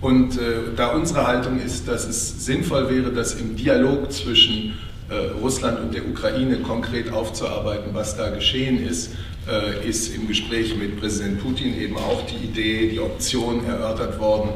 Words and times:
Und 0.00 0.38
äh, 0.38 0.74
da 0.76 0.88
unsere 0.88 1.26
Haltung 1.26 1.60
ist, 1.60 1.88
dass 1.88 2.06
es 2.06 2.44
sinnvoll 2.44 2.88
wäre, 2.88 3.12
das 3.12 3.34
im 3.34 3.56
Dialog 3.56 4.12
zwischen 4.12 4.78
äh, 5.10 5.14
Russland 5.40 5.80
und 5.80 5.94
der 5.94 6.06
Ukraine 6.06 6.58
konkret 6.58 7.12
aufzuarbeiten, 7.12 7.90
was 7.94 8.16
da 8.16 8.30
geschehen 8.30 8.86
ist, 8.86 9.10
äh, 9.48 9.88
ist 9.88 10.14
im 10.14 10.28
Gespräch 10.28 10.76
mit 10.76 11.00
Präsident 11.00 11.42
Putin 11.42 11.80
eben 11.80 11.96
auch 11.96 12.24
die 12.26 12.44
Idee, 12.44 12.90
die 12.90 13.00
Option 13.00 13.64
erörtert 13.64 14.20
worden, 14.20 14.50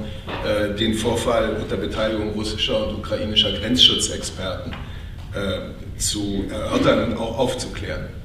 äh, 0.47 0.77
den 0.77 0.95
Vorfall 0.95 1.57
unter 1.61 1.77
Beteiligung 1.77 2.31
russischer 2.31 2.89
und 2.89 2.97
ukrainischer 2.97 3.51
Grenzschutzexperten 3.53 4.73
äh, 5.35 5.99
zu 5.99 6.45
erörtern 6.51 7.13
und 7.13 7.19
auch 7.19 7.39
aufzuklären. 7.39 8.22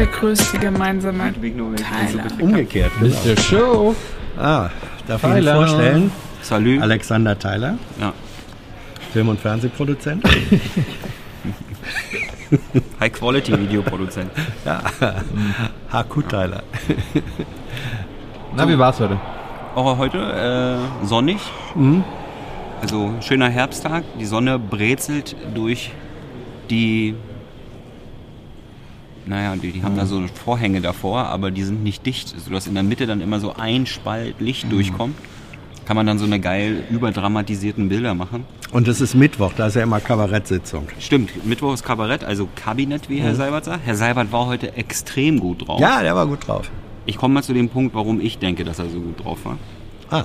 Größte 0.00 0.58
gemeinsame 0.58 1.32
Teiler. 1.32 2.24
Umgekehrt. 2.40 2.90
Genau. 3.00 3.14
Mr. 3.14 3.36
Show. 3.40 3.94
Ah, 4.38 4.70
darf 5.06 5.20
Tyler. 5.20 5.36
ich 5.38 5.44
Ihnen 5.46 5.54
vorstellen? 5.54 6.10
Salü. 6.42 6.80
Alexander 6.80 7.38
Tyler, 7.38 7.76
Ja. 8.00 8.12
Film- 9.12 9.28
und 9.28 9.38
Fernsehproduzent. 9.40 10.24
High-Quality-Videoproduzent. 13.00 14.30
HQ 15.92 16.22
Tyler. 16.28 16.62
Na, 18.56 18.68
wie 18.68 18.78
war's 18.78 19.00
heute? 19.00 19.18
Auch 19.74 19.96
heute 19.98 20.18
äh, 20.18 21.06
sonnig. 21.06 21.38
Also 22.82 23.14
schöner 23.20 23.48
Herbsttag. 23.48 24.04
Die 24.18 24.26
Sonne 24.26 24.58
brezelt 24.58 25.36
durch 25.54 25.90
die. 26.68 27.14
Naja, 29.26 29.54
die, 29.56 29.72
die 29.72 29.82
haben 29.82 29.96
da 29.96 30.06
so 30.06 30.22
Vorhänge 30.44 30.80
davor, 30.80 31.26
aber 31.26 31.50
die 31.50 31.62
sind 31.62 31.82
nicht 31.82 32.04
dicht, 32.06 32.34
sodass 32.40 32.66
in 32.66 32.74
der 32.74 32.82
Mitte 32.82 33.06
dann 33.06 33.20
immer 33.20 33.40
so 33.40 33.54
ein 33.54 33.86
Spalt 33.86 34.40
Licht 34.40 34.70
durchkommt. 34.70 35.16
Kann 35.84 35.96
man 35.96 36.06
dann 36.06 36.18
so 36.18 36.24
eine 36.24 36.40
geil 36.40 36.84
überdramatisierten 36.90 37.88
Bilder 37.88 38.14
machen. 38.14 38.44
Und 38.72 38.88
es 38.88 39.00
ist 39.00 39.14
Mittwoch, 39.14 39.52
da 39.56 39.66
ist 39.66 39.74
ja 39.74 39.82
immer 39.82 40.00
Kabarettsitzung. 40.00 40.86
Stimmt, 40.98 41.44
Mittwoch 41.44 41.74
ist 41.74 41.82
Kabarett, 41.84 42.24
also 42.24 42.48
Kabinett, 42.54 43.08
wie 43.10 43.18
Herr 43.18 43.34
Seibert 43.34 43.64
sagt. 43.64 43.80
Herr 43.84 43.96
Seibert 43.96 44.32
war 44.32 44.46
heute 44.46 44.76
extrem 44.76 45.40
gut 45.40 45.66
drauf. 45.66 45.80
Ja, 45.80 46.02
der 46.02 46.14
war 46.14 46.26
gut 46.26 46.46
drauf. 46.46 46.70
Ich 47.04 47.16
komme 47.16 47.34
mal 47.34 47.42
zu 47.42 47.52
dem 47.52 47.68
Punkt, 47.68 47.94
warum 47.94 48.20
ich 48.20 48.38
denke, 48.38 48.64
dass 48.64 48.78
er 48.78 48.88
so 48.88 49.00
gut 49.00 49.24
drauf 49.24 49.44
war. 49.44 49.58
Ah, 50.10 50.24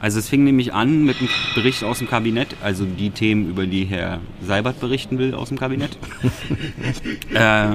Also 0.00 0.20
es 0.20 0.28
fing 0.28 0.44
nämlich 0.44 0.72
an 0.72 1.04
mit 1.04 1.18
einem 1.18 1.28
Bericht 1.56 1.82
aus 1.82 1.98
dem 1.98 2.08
Kabinett, 2.08 2.48
also 2.62 2.84
die 2.84 3.10
Themen, 3.10 3.48
über 3.50 3.66
die 3.66 3.84
Herr 3.84 4.20
Seibert 4.46 4.78
berichten 4.80 5.18
will 5.18 5.34
aus 5.34 5.48
dem 5.48 5.58
Kabinett. 5.58 5.98
äh, 7.34 7.70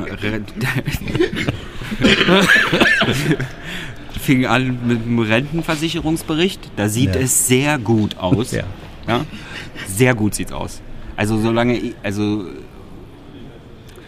fing 4.19 4.45
an 4.45 4.77
mit 4.87 5.05
dem 5.05 5.19
Rentenversicherungsbericht. 5.19 6.71
Da 6.75 6.87
sieht 6.89 7.15
Ja. 7.15 7.21
es 7.21 7.47
sehr 7.47 7.77
gut 7.77 8.17
aus. 8.17 8.51
Ja. 8.51 8.63
Ja? 9.07 9.25
Sehr 9.87 10.15
gut 10.15 10.35
sieht's 10.35 10.51
aus. 10.51 10.81
Also 11.15 11.37
solange, 11.39 11.77
ich- 11.77 11.95
also 12.03 12.45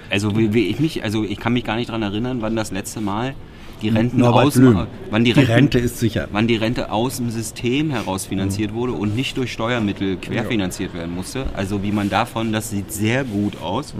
also 0.09 0.37
wie, 0.37 0.53
wie 0.53 0.67
ich 0.67 0.79
mich, 0.79 1.03
also 1.03 1.23
ich 1.23 1.39
kann 1.39 1.53
mich 1.53 1.63
gar 1.65 1.75
nicht 1.75 1.89
daran 1.89 2.01
erinnern, 2.03 2.37
wann 2.41 2.55
das 2.55 2.71
letzte 2.71 3.01
Mal 3.01 3.33
die 3.81 3.89
Renten 3.89 4.19
Norbert 4.19 4.45
aus, 4.45 4.53
Blüm. 4.55 4.87
wann 5.09 5.23
die 5.23 5.33
die 5.33 5.39
Renten, 5.39 5.53
Rente 5.53 5.79
ist 5.79 5.99
sicher. 5.99 6.27
wann 6.31 6.47
die 6.47 6.55
Rente 6.55 6.91
aus 6.91 7.17
dem 7.17 7.29
System 7.29 7.91
heraus 7.91 8.25
finanziert 8.25 8.73
wurde 8.73 8.93
und 8.93 9.15
nicht 9.15 9.37
durch 9.37 9.51
Steuermittel 9.51 10.17
querfinanziert 10.17 10.93
werden 10.93 11.13
musste. 11.13 11.45
Also 11.55 11.83
wie 11.83 11.91
man 11.91 12.09
davon, 12.09 12.51
das 12.51 12.69
sieht 12.69 12.91
sehr 12.91 13.23
gut 13.23 13.61
aus. 13.61 13.93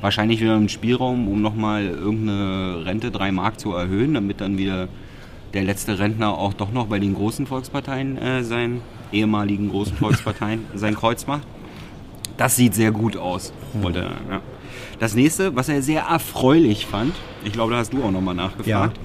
Wahrscheinlich 0.00 0.40
wieder 0.40 0.54
ein 0.54 0.68
Spielraum, 0.68 1.28
um 1.28 1.40
nochmal 1.40 1.86
irgendeine 1.86 2.84
Rente 2.84 3.10
3 3.10 3.32
Mark 3.32 3.58
zu 3.58 3.72
erhöhen, 3.72 4.14
damit 4.14 4.40
dann 4.40 4.58
wieder 4.58 4.88
der 5.54 5.62
letzte 5.62 5.98
Rentner 5.98 6.36
auch 6.36 6.52
doch 6.52 6.72
noch 6.72 6.88
bei 6.88 6.98
den 6.98 7.14
großen 7.14 7.46
Volksparteien 7.46 8.18
äh, 8.18 8.42
seinen 8.44 8.82
ehemaligen 9.12 9.70
großen 9.70 9.96
Volksparteien 9.96 10.64
sein 10.74 10.94
Kreuz 10.94 11.26
macht. 11.26 11.46
Das 12.36 12.56
sieht 12.56 12.74
sehr 12.74 12.90
gut 12.90 13.16
aus. 13.16 13.52
Wollte, 13.74 14.00
er, 14.00 14.34
ja. 14.34 14.40
Das 14.98 15.14
nächste, 15.14 15.54
was 15.54 15.68
er 15.68 15.82
sehr 15.82 16.02
erfreulich 16.02 16.86
fand, 16.86 17.14
ich 17.44 17.52
glaube, 17.52 17.72
da 17.72 17.78
hast 17.78 17.92
du 17.92 18.02
auch 18.02 18.10
nochmal 18.10 18.34
nachgefragt, 18.34 18.98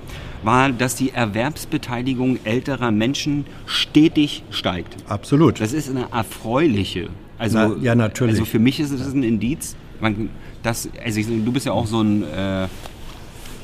war, 0.44 0.70
dass 0.72 0.96
die 0.96 1.12
Erwerbsbeteiligung 1.12 2.40
älterer 2.44 2.92
Menschen 2.92 3.46
stetig 3.66 4.44
steigt. 4.52 4.96
Absolut. 5.08 5.60
Das 5.60 5.74
ist 5.74 5.90
eine 5.90 6.08
erfreuliche. 6.12 7.10
Also, 7.38 7.58
Na, 7.58 7.76
ja, 7.82 7.96
natürlich. 7.96 8.34
Also 8.36 8.46
für 8.46 8.60
mich 8.60 8.80
ist 8.80 8.92
es 8.92 9.14
ein 9.14 9.24
Indiz. 9.24 9.76
Man, 10.02 10.30
das, 10.64 10.90
also 11.04 11.20
ich, 11.20 11.28
du 11.28 11.52
bist 11.52 11.66
ja 11.66 11.72
auch 11.74 11.88
so 11.88 12.02
ein 12.02 12.24
äh, 12.24 12.68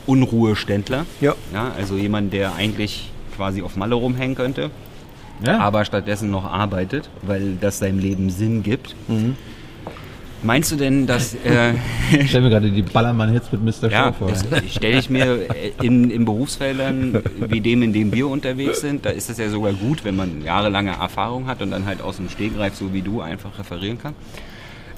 Unruheständler. 0.05 1.05
Ja. 1.21 1.35
ja. 1.53 1.71
Also 1.77 1.95
jemand, 1.97 2.33
der 2.33 2.55
eigentlich 2.55 3.09
quasi 3.35 3.61
auf 3.61 3.75
Malle 3.75 3.95
rumhängen 3.95 4.35
könnte, 4.35 4.71
Ja. 5.45 5.59
aber 5.59 5.83
stattdessen 5.85 6.29
noch 6.31 6.45
arbeitet, 6.45 7.09
weil 7.21 7.57
das 7.59 7.79
seinem 7.79 7.99
Leben 7.99 8.29
Sinn 8.29 8.63
gibt. 8.63 8.95
Mhm. 9.07 9.35
Meinst 10.45 10.71
du 10.71 10.75
denn, 10.75 11.07
dass 11.07 11.33
äh, 11.43 11.73
ich 12.17 12.29
stelle 12.29 12.43
mir 12.43 12.49
gerade 12.51 12.69
die 12.71 12.83
Ballermann-Hits 12.83 13.51
mit 13.51 13.63
Mr. 13.63 13.89
ja, 13.89 14.05
Show 14.07 14.13
vor. 14.13 14.27
das 14.29 14.45
stelle 14.71 14.99
ich 14.99 15.09
mir 15.09 15.49
äh, 15.49 15.71
in, 15.81 16.11
in 16.11 16.23
Berufsfeldern 16.25 17.23
wie 17.49 17.61
dem, 17.61 17.81
in 17.81 17.93
dem 17.93 18.13
wir 18.13 18.27
unterwegs 18.27 18.81
sind, 18.81 19.05
da 19.05 19.09
ist 19.09 19.29
es 19.29 19.37
ja 19.37 19.49
sogar 19.49 19.73
gut, 19.73 20.05
wenn 20.05 20.15
man 20.15 20.43
jahrelange 20.43 20.91
Erfahrung 20.91 21.47
hat 21.47 21.61
und 21.61 21.71
dann 21.71 21.85
halt 21.85 22.01
aus 22.01 22.17
dem 22.17 22.29
Stegreif, 22.29 22.75
so 22.75 22.93
wie 22.93 23.01
du, 23.01 23.21
einfach 23.21 23.57
referieren 23.57 23.97
kann. 23.97 24.13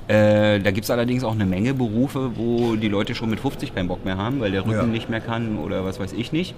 Äh, 0.07 0.59
da 0.59 0.71
gibt 0.71 0.85
es 0.85 0.91
allerdings 0.91 1.23
auch 1.23 1.33
eine 1.33 1.45
Menge 1.45 1.73
Berufe, 1.73 2.31
wo 2.35 2.75
die 2.75 2.87
Leute 2.87 3.15
schon 3.15 3.29
mit 3.29 3.39
50 3.39 3.75
keinen 3.75 3.87
Bock 3.87 4.05
mehr 4.05 4.17
haben, 4.17 4.39
weil 4.39 4.51
der 4.51 4.61
Rücken 4.65 4.77
Ja. 4.77 4.83
nicht 4.85 5.09
mehr 5.09 5.19
kann 5.21 5.57
oder 5.57 5.83
was 5.85 5.99
weiß 5.99 6.13
ich 6.13 6.31
nicht. 6.31 6.55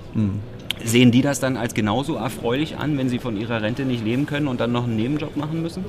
Sehen 0.84 1.12
die 1.12 1.22
das 1.22 1.40
dann 1.40 1.58
als 1.58 1.74
genauso 1.74 2.16
erfreulich 2.16 2.78
an, 2.78 2.98
wenn 2.98 3.10
sie 3.10 3.20
von 3.20 3.38
ihrer 3.38 3.62
Rente 3.62 3.84
nicht 3.86 4.04
leben 4.06 4.26
können 4.26 4.48
und 4.48 4.60
dann 4.60 4.72
noch 4.72 4.86
einen 4.86 4.96
Nebenjob 4.96 5.36
machen 5.36 5.62
müssen? 5.62 5.84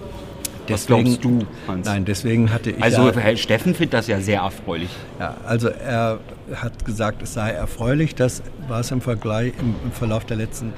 Was 0.69 0.87
glaubst 0.87 1.25
du, 1.25 1.41
Hans? 1.67 1.87
Nein, 1.87 2.05
deswegen 2.05 2.53
hatte 2.53 2.71
ich 2.71 2.83
Also 2.83 3.09
ja, 3.09 3.17
Herr 3.17 3.37
Steffen 3.37 3.75
findet 3.75 3.95
das 3.95 4.07
ja 4.07 4.21
sehr 4.21 4.41
erfreulich. 4.41 4.91
ja, 5.19 5.37
also 5.47 5.69
er 5.69 6.19
hat 6.55 6.85
gesagt, 6.85 7.23
es 7.23 7.35
sei 7.35 7.51
erfreulich, 7.51 8.15
das 8.15 8.43
war 8.69 8.81
es 8.81 8.91
im 8.91 9.01
Vergleich 9.01 9.53
im, 9.61 9.75
im 9.85 9.93
Verlauf 9.93 10.25
der 10.25 10.37
letzten 10.37 10.73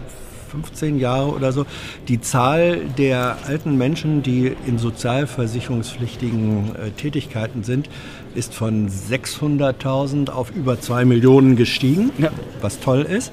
15 0.50 0.98
Jahre 0.98 1.30
oder 1.32 1.50
so. 1.52 1.64
Die 2.08 2.20
Zahl 2.20 2.80
der 2.98 3.38
alten 3.46 3.78
Menschen, 3.78 4.22
die 4.22 4.54
in 4.66 4.78
sozialversicherungspflichtigen 4.78 6.74
äh, 6.76 6.90
Tätigkeiten 6.90 7.62
sind, 7.64 7.88
ist 8.34 8.54
von 8.54 8.88
600.000 8.88 10.30
auf 10.30 10.50
über 10.54 10.80
2 10.80 11.04
Millionen 11.04 11.56
gestiegen, 11.56 12.10
Ja. 12.18 12.30
was 12.60 12.80
toll 12.80 13.02
ist, 13.02 13.32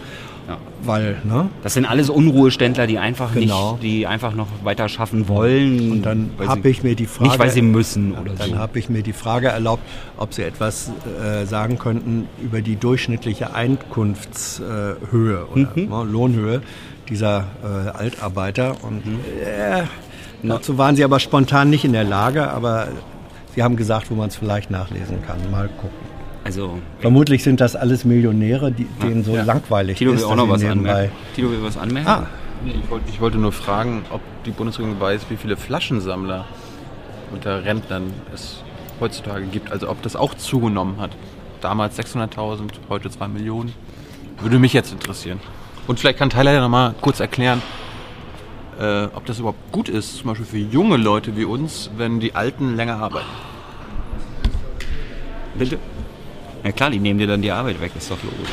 Ja. 0.49 0.57
weil 0.83 1.17
ne, 1.23 1.49
Das 1.63 1.75
sind 1.75 1.85
alles 1.85 2.09
Unruheständler, 2.09 2.87
die 2.87 2.97
einfach 2.97 3.33
Genau. 3.33 3.73
nicht, 3.73 3.83
die 3.83 4.07
einfach 4.07 4.33
noch 4.33 4.47
weiter 4.63 4.89
schaffen 4.89 5.27
wollen. 5.27 5.91
Und 5.91 6.01
dann 6.01 6.31
habe 6.45 6.67
ich 6.69 6.81
mir 6.83 6.95
die 6.95 7.05
Frage. 7.05 7.29
Nicht, 7.29 7.39
weil 7.39 7.51
sie 7.51 7.61
müssen 7.61 8.13
oder 8.17 8.33
Dann 8.33 8.49
so. 8.51 8.57
habe 8.57 8.79
ich 8.79 8.89
mir 8.89 9.03
die 9.03 9.13
Frage 9.13 9.49
erlaubt, 9.49 9.83
ob 10.17 10.33
Sie 10.33 10.41
etwas 10.43 10.91
äh, 11.23 11.45
sagen 11.45 11.77
könnten 11.77 12.27
über 12.41 12.61
die 12.61 12.75
durchschnittliche 12.77 13.53
Einkunftshöhe 13.53 15.45
oder 15.51 15.71
Mhm. 15.75 15.89
ne, 15.89 16.03
Lohnhöhe 16.11 16.61
dieser 17.09 17.45
äh, 17.63 17.89
Altarbeiter. 17.97 18.75
Und 18.83 19.05
Mhm. 19.05 19.19
äh, 19.45 19.83
Dazu 20.41 20.77
waren 20.77 20.95
sie 20.95 21.03
aber 21.03 21.19
spontan 21.19 21.69
nicht 21.69 21.83
in 21.83 21.91
der 21.93 22.05
Lage, 22.05 22.49
aber 22.49 22.87
sie 23.53 23.61
haben 23.61 23.75
gesagt, 23.75 24.09
wo 24.09 24.15
man 24.15 24.29
es 24.29 24.37
vielleicht 24.37 24.71
nachlesen 24.71 25.17
kann. 25.27 25.37
Mal 25.51 25.67
gucken. 25.67 26.08
Also, 26.49 26.79
Vermutlich 26.99 27.43
sind 27.43 27.61
das 27.61 27.75
alles 27.75 28.05
Millionäre, 28.05 28.71
die, 28.71 28.85
denen 29.03 29.23
so 29.23 29.35
langweilig 29.35 29.99
Tilo 29.99 30.13
ist. 30.13 30.21
will 30.21 30.25
auch 30.29 30.35
noch 30.35 30.49
was 30.49 30.61
nebenbei- 30.63 30.89
anmerken. 30.89 31.11
Tilo 31.35 31.51
will 31.51 31.61
was 31.61 31.77
anmerken? 31.77 32.09
Ah, 32.09 32.27
Nee, 32.65 32.73
ich, 32.83 32.89
wollte, 32.89 33.05
ich 33.07 33.21
wollte 33.21 33.37
nur 33.37 33.51
fragen, 33.51 34.01
ob 34.09 34.19
die 34.45 34.49
Bundesregierung 34.51 34.99
weiß, 34.99 35.27
wie 35.29 35.37
viele 35.37 35.57
Flaschensammler 35.57 36.45
unter 37.31 37.63
Rentnern 37.63 38.11
es 38.33 38.63
heutzutage 38.99 39.45
gibt. 39.45 39.71
Also 39.71 39.87
ob 39.91 40.01
das 40.01 40.15
auch 40.15 40.33
zugenommen 40.33 40.99
hat. 40.99 41.11
Damals 41.61 41.99
600.000, 41.99 42.71
heute 42.89 43.11
2 43.11 43.27
Millionen. 43.27 43.71
Würde 44.41 44.57
mich 44.57 44.73
jetzt 44.73 44.91
interessieren. 44.91 45.39
Und 45.87 45.99
vielleicht 45.99 46.17
kann 46.17 46.31
Tyler 46.31 46.51
ja 46.51 46.61
nochmal 46.61 46.95
kurz 46.99 47.19
erklären, 47.19 47.61
äh, 48.79 49.03
ob 49.13 49.23
das 49.27 49.37
überhaupt 49.37 49.71
gut 49.71 49.87
ist, 49.87 50.17
zum 50.17 50.29
Beispiel 50.29 50.45
für 50.47 50.57
junge 50.57 50.97
Leute 50.97 51.37
wie 51.37 51.45
uns, 51.45 51.91
wenn 51.95 52.19
die 52.19 52.33
Alten 52.33 52.75
länger 52.75 52.95
arbeiten. 52.97 53.27
Bitte? 55.57 55.77
Ja 56.63 56.71
klar, 56.71 56.89
die 56.91 56.99
nehmen 56.99 57.19
dir 57.19 57.27
dann 57.27 57.41
die 57.41 57.51
Arbeit 57.51 57.79
weg, 57.81 57.91
ist 57.97 58.11
doch 58.11 58.17
logisch. 58.23 58.49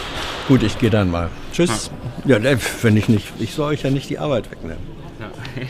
gut, 0.48 0.62
ich 0.62 0.78
gehe 0.78 0.90
dann 0.90 1.10
mal. 1.10 1.28
Tschüss. 1.52 1.90
Ja, 2.24 2.38
ne, 2.38 2.58
wenn 2.82 2.96
ich 2.96 3.08
nicht, 3.08 3.26
ich 3.38 3.52
soll 3.52 3.72
euch 3.72 3.82
ja 3.82 3.90
nicht 3.90 4.08
die 4.10 4.18
Arbeit 4.18 4.50
wegnehmen. 4.50 4.96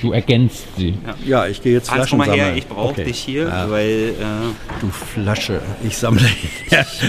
Du 0.02 0.12
ergänzt 0.12 0.66
sie. 0.76 0.98
Ja, 1.24 1.46
ich 1.46 1.62
gehe 1.62 1.72
jetzt 1.72 1.88
Hans, 1.90 2.08
Flaschen 2.08 2.18
komm 2.18 2.26
mal 2.26 2.34
her, 2.34 2.44
sammeln. 2.46 2.58
ich 2.58 2.66
brauche 2.66 2.88
Okay. 2.90 3.04
dich 3.04 3.18
hier, 3.20 3.46
Ja, 3.48 3.70
weil 3.70 4.14
äh, 4.20 4.80
du 4.80 4.88
Flasche. 4.90 5.60
Ich 5.84 5.96
sammle, 5.96 6.26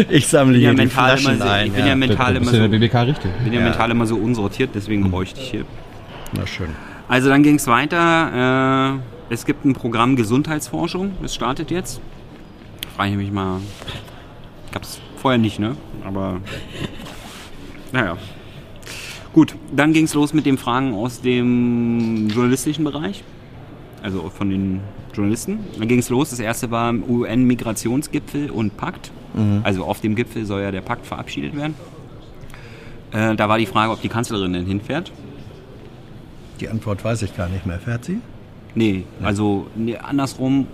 ich 0.09 0.27
sammle 0.27 0.57
hier 0.57 0.67
ja 0.69 0.73
die 0.75 0.81
immer, 0.83 0.91
Flaschen 0.91 1.39
so, 1.39 1.43
ein. 1.45 1.67
ich 1.67 1.73
bin 1.73 1.87
ja, 1.87 1.95
mental 1.95 2.35
immer 2.35 2.53
ja 2.53 2.63
so, 2.63 2.69
BBK 2.69 2.93
richtig. 3.01 3.31
bin 3.43 3.53
ja 3.53 3.59
Ja. 3.61 3.65
mental 3.69 3.89
immer 3.91 4.05
so 4.05 4.15
unsortiert, 4.17 4.69
deswegen 4.75 5.09
bräuchte 5.09 5.41
ich 5.41 5.49
hier. 5.49 5.65
Na 6.33 6.45
schön. 6.45 6.69
Also 7.07 7.29
dann 7.29 7.41
ging 7.41 7.55
es 7.55 7.65
weiter. 7.67 8.99
Äh, 9.29 9.33
es 9.33 9.45
gibt 9.45 9.65
ein 9.65 9.73
Programm 9.73 10.15
Gesundheitsforschung, 10.15 11.13
das 11.21 11.33
startet 11.33 11.71
jetzt. 11.71 11.99
Frage 12.95 13.11
ich 13.11 13.17
mich 13.17 13.31
mal. 13.31 13.59
Gab 14.71 14.83
es 14.83 14.99
vorher 15.17 15.37
nicht, 15.37 15.59
ne? 15.59 15.75
Aber 16.03 16.39
naja. 17.91 18.17
Gut, 19.33 19.55
dann 19.75 19.93
ging 19.93 20.05
es 20.05 20.13
los 20.13 20.33
mit 20.33 20.45
den 20.45 20.57
Fragen 20.57 20.93
aus 20.93 21.21
dem 21.21 22.29
journalistischen 22.29 22.83
Bereich. 22.83 23.23
Also 24.01 24.29
von 24.29 24.49
den 24.49 24.81
Journalisten. 25.13 25.59
Dann 25.77 25.87
ging 25.87 25.99
es 25.99 26.09
los. 26.09 26.29
Das 26.29 26.39
erste 26.39 26.71
war 26.71 26.93
UN-Migrationsgipfel 26.93 28.49
und 28.49 28.77
Pakt. 28.77 29.11
Also 29.63 29.85
auf 29.85 30.01
dem 30.01 30.15
Gipfel 30.15 30.45
soll 30.45 30.61
ja 30.61 30.71
der 30.71 30.81
Pakt 30.81 31.05
verabschiedet 31.05 31.55
werden. 31.55 31.75
Äh, 33.11 33.35
da 33.35 33.47
war 33.47 33.59
die 33.59 33.67
Frage, 33.67 33.91
ob 33.91 34.01
die 34.01 34.09
Kanzlerin 34.09 34.53
denn 34.53 34.65
hinfährt. 34.65 35.11
Die 36.59 36.69
Antwort 36.69 37.03
weiß 37.03 37.21
ich 37.21 37.37
gar 37.37 37.47
nicht 37.47 37.65
mehr. 37.65 37.79
Fährt 37.79 38.05
sie? 38.05 38.19
Nee, 38.73 39.03
also 39.21 39.67
nee, 39.75 39.95
andersrum. 39.95 40.67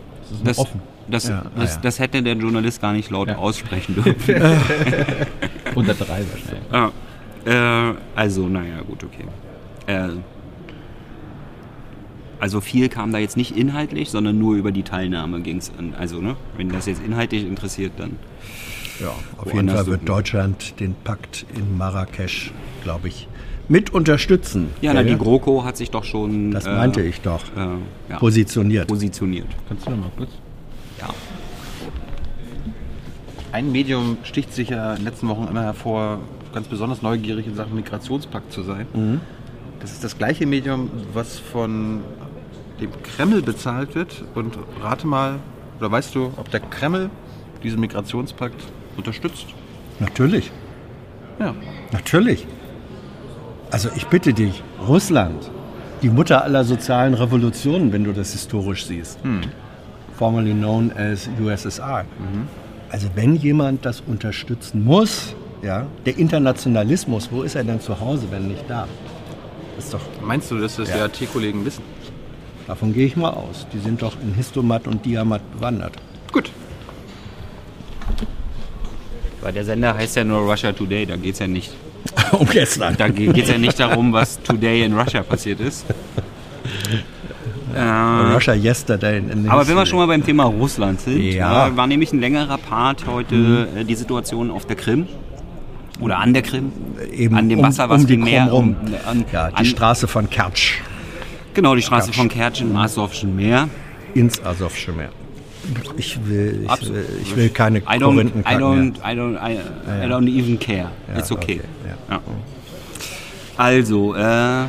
Das, 0.44 0.58
offen. 0.58 0.82
Das, 1.08 1.28
Ja, 1.28 1.44
ah, 1.46 1.52
das, 1.56 1.76
ja. 1.76 1.82
das 1.82 2.00
hätte 2.00 2.22
der 2.24 2.36
Journalist 2.36 2.82
gar 2.82 2.94
nicht 2.94 3.10
laut 3.10 3.28
Ja. 3.28 3.38
aussprechen 3.38 3.96
dürfen. 4.04 4.36
Unter 5.76 5.94
drei 5.94 6.24
wahrscheinlich. 6.32 6.72
ah, 6.72 6.92
äh, 7.46 7.94
also, 8.16 8.48
naja, 8.48 8.82
gut, 8.88 9.04
okay. 9.04 9.26
Äh, 9.88 10.10
also 12.40 12.60
viel 12.62 12.90
kam 12.90 13.12
da 13.12 13.20
jetzt 13.20 13.38
nicht 13.38 13.56
inhaltlich, 13.56 14.10
sondern 14.10 14.38
nur 14.38 14.56
über 14.56 14.72
die 14.72 14.84
Teilnahme 14.84 15.42
ging 15.42 15.58
es. 15.58 15.72
Also, 15.98 16.20
ne, 16.22 16.36
wenn 16.58 16.70
das 16.70 16.86
jetzt 16.88 17.02
inhaltlich 17.06 17.46
interessiert, 17.46 17.94
dann. 17.98 18.18
Ja, 19.00 19.14
auf 19.38 19.54
jeden 19.54 19.70
Fall 19.70 19.86
wird 19.88 20.08
Deutschland 20.08 20.80
den 20.80 20.94
Pakt 20.94 21.46
in 21.56 21.78
Marrakesch, 21.78 22.52
glaube 22.84 23.08
ich, 23.08 23.28
mit 23.70 23.90
unterstützen. 23.92 24.70
Ja, 24.82 24.94
na, 24.94 25.04
die 25.04 25.18
GroKo 25.18 25.64
hat 25.64 25.78
sich 25.78 25.90
doch 25.90 26.04
schon. 26.04 26.52
Das 26.52 26.66
äh, 26.66 26.76
meinte 26.76 27.02
ich 27.02 27.22
doch. 27.22 27.44
Äh, 27.56 27.62
ja, 28.10 28.18
Positioniert. 28.20 28.88
positioniert. 28.88 29.48
Kannst 29.68 29.88
du 29.88 29.92
noch 29.92 29.98
mal 29.98 30.12
kurz? 30.18 30.30
Ja. 31.00 31.10
Ein 33.52 33.72
Medium 33.72 34.18
sticht 34.24 34.54
sich 34.54 34.70
ja 34.70 34.92
in 34.92 34.98
den 34.98 35.06
letzten 35.06 35.28
Wochen 35.28 35.48
immer 35.48 35.62
hervor, 35.62 36.20
ganz 36.54 36.68
besonders 36.68 37.02
neugierig 37.02 37.46
in 37.48 37.56
Sachen 37.56 37.76
Migrationspakt 37.76 38.52
zu 38.52 38.64
sein. 38.64 38.88
Das 39.80 39.92
ist 39.92 40.04
das 40.04 40.18
gleiche 40.18 40.46
Medium, 40.46 40.90
was 41.14 41.40
von 41.40 42.02
dem 42.80 42.90
Kreml 43.04 43.42
bezahlt 43.42 43.96
wird. 43.96 44.24
Und 44.34 44.58
rate 44.82 45.06
mal, 45.06 45.40
oder 45.80 45.92
weißt 45.92 46.16
du, 46.16 46.34
ob 46.38 46.50
der 46.52 46.62
Kreml 46.62 47.10
diesen 47.64 47.80
Migrationspakt 47.80 48.62
unterstützt? 48.98 49.48
Natürlich. 50.00 50.52
Ja. 51.40 51.54
Natürlich. 51.92 52.48
Also 53.72 53.90
ich 53.96 54.08
bitte 54.08 54.34
dich, 54.34 54.64
Russland, 54.88 55.50
die 56.02 56.10
Mutter 56.10 56.44
aller 56.44 56.64
sozialen 56.64 57.14
Revolutionen, 57.14 57.92
wenn 57.92 58.04
du 58.04 58.14
das 58.14 58.34
historisch 58.34 58.86
siehst, 58.86 59.20
formerly 60.18 60.54
known 60.54 60.92
as 60.94 61.30
USSR. 61.42 62.06
Also 62.90 63.08
wenn 63.16 63.36
jemand 63.36 63.86
das 63.86 64.02
unterstützen 64.02 64.84
muss, 64.84 65.36
ja, 65.62 65.86
der 66.06 66.18
Internationalismus, 66.18 67.30
wo 67.32 67.44
ist 67.44 67.56
er 67.56 67.64
denn 67.64 67.80
zu 67.80 68.00
Hause, 68.00 68.28
wenn 68.30 68.48
nicht 68.50 68.64
da? 68.68 68.88
Ist 69.78 69.94
doch, 69.94 70.02
Meinst 70.22 70.52
du, 70.52 70.58
dass 70.60 70.76
das 70.76 70.90
Ja. 70.90 71.08
die 71.08 71.26
AT-Kollegen 71.26 71.66
wissen? 71.66 71.84
davon 72.68 72.94
gehe 72.94 73.06
ich 73.08 73.18
mal 73.18 73.32
aus. 73.32 73.68
Die 73.74 73.80
sind 73.80 74.02
doch 74.02 74.14
in 74.22 74.34
Histomat 74.36 74.88
und 74.88 75.06
Diamat 75.06 75.42
bewandert. 75.54 75.94
Gut. 76.32 76.50
Weil 79.42 79.52
der 79.52 79.66
Sender 79.66 79.94
heißt 79.94 80.16
ja 80.16 80.24
nur 80.24 80.50
Russia 80.50 80.72
Today, 80.72 81.06
da 81.06 81.18
geht 81.18 81.34
es 81.34 81.40
ja 81.40 81.48
nicht. 81.48 81.74
um 82.32 82.48
gestern. 82.48 82.96
Da 82.98 83.10
geht 83.10 83.38
es 83.38 83.50
ja 83.50 83.58
nicht 83.58 83.80
darum, 83.80 84.14
was 84.14 84.42
today 84.42 84.84
in 84.84 84.94
Russia 84.98 85.24
passiert 85.24 85.60
ist. 85.60 85.86
Äh, 87.74 88.34
Russia 88.34 88.54
yesterday. 88.54 89.22
Aber 89.48 89.68
wenn 89.68 89.76
wir 89.76 89.86
schon 89.86 90.00
mal 90.00 90.08
beim 90.08 90.24
Thema 90.24 90.46
Russland 90.46 91.02
sind, 91.02 91.20
Ja. 91.22 91.68
äh, 91.68 91.78
war 91.78 91.88
nämlich 91.88 92.14
ein 92.14 92.20
längerer 92.20 92.58
Part 92.58 93.06
heute 93.08 93.68
äh, 93.76 93.84
die 93.84 93.96
Situation 93.96 94.52
auf 94.52 94.66
der 94.66 94.76
Krim. 94.76 95.08
Oder 96.00 96.20
an 96.20 96.34
der 96.34 96.42
Krim. 96.42 96.72
Eben 97.12 97.36
an 97.38 97.50
dem 97.50 97.60
um, 97.60 97.66
Wasser, 97.66 97.88
was 97.90 98.02
um 98.02 98.08
die 98.08 98.18
Meer. 98.18 98.48
Rum. 98.50 98.76
Um, 98.82 98.94
an, 99.10 99.26
ja, 99.32 99.50
die 99.50 99.56
an, 99.58 99.66
Straße 99.66 100.08
von 100.08 100.30
Kertsch 100.30 100.80
Genau, 101.54 101.76
die 101.76 101.82
Straße 101.84 102.08
Kertsch. 102.08 102.18
von 102.18 102.30
Kertsch 102.30 102.62
im 102.62 102.76
Asowschen 102.76 103.36
Meer. 103.36 103.70
ins 104.16 104.44
Asowsche 104.44 104.92
Meer. 104.92 105.10
Ich 105.96 106.20
will, 106.28 106.66
ich 106.68 106.90
will, 106.90 107.06
ich 107.22 107.36
will 107.38 107.50
keine 107.50 107.80
I 107.80 107.82
don't, 107.98 108.20
I 108.46 108.56
don't. 108.58 108.96
I 109.02 109.16
don't, 109.16 109.38
I, 109.38 109.58
I 110.04 110.10
don't 110.10 110.28
even 110.28 110.60
care. 110.60 110.90
Ja, 111.14 111.20
It's 111.20 111.32
okay. 111.32 111.62
ja. 112.10 112.16
Ja. 112.16 112.22
Also, 113.56 114.14
äh, 114.16 114.66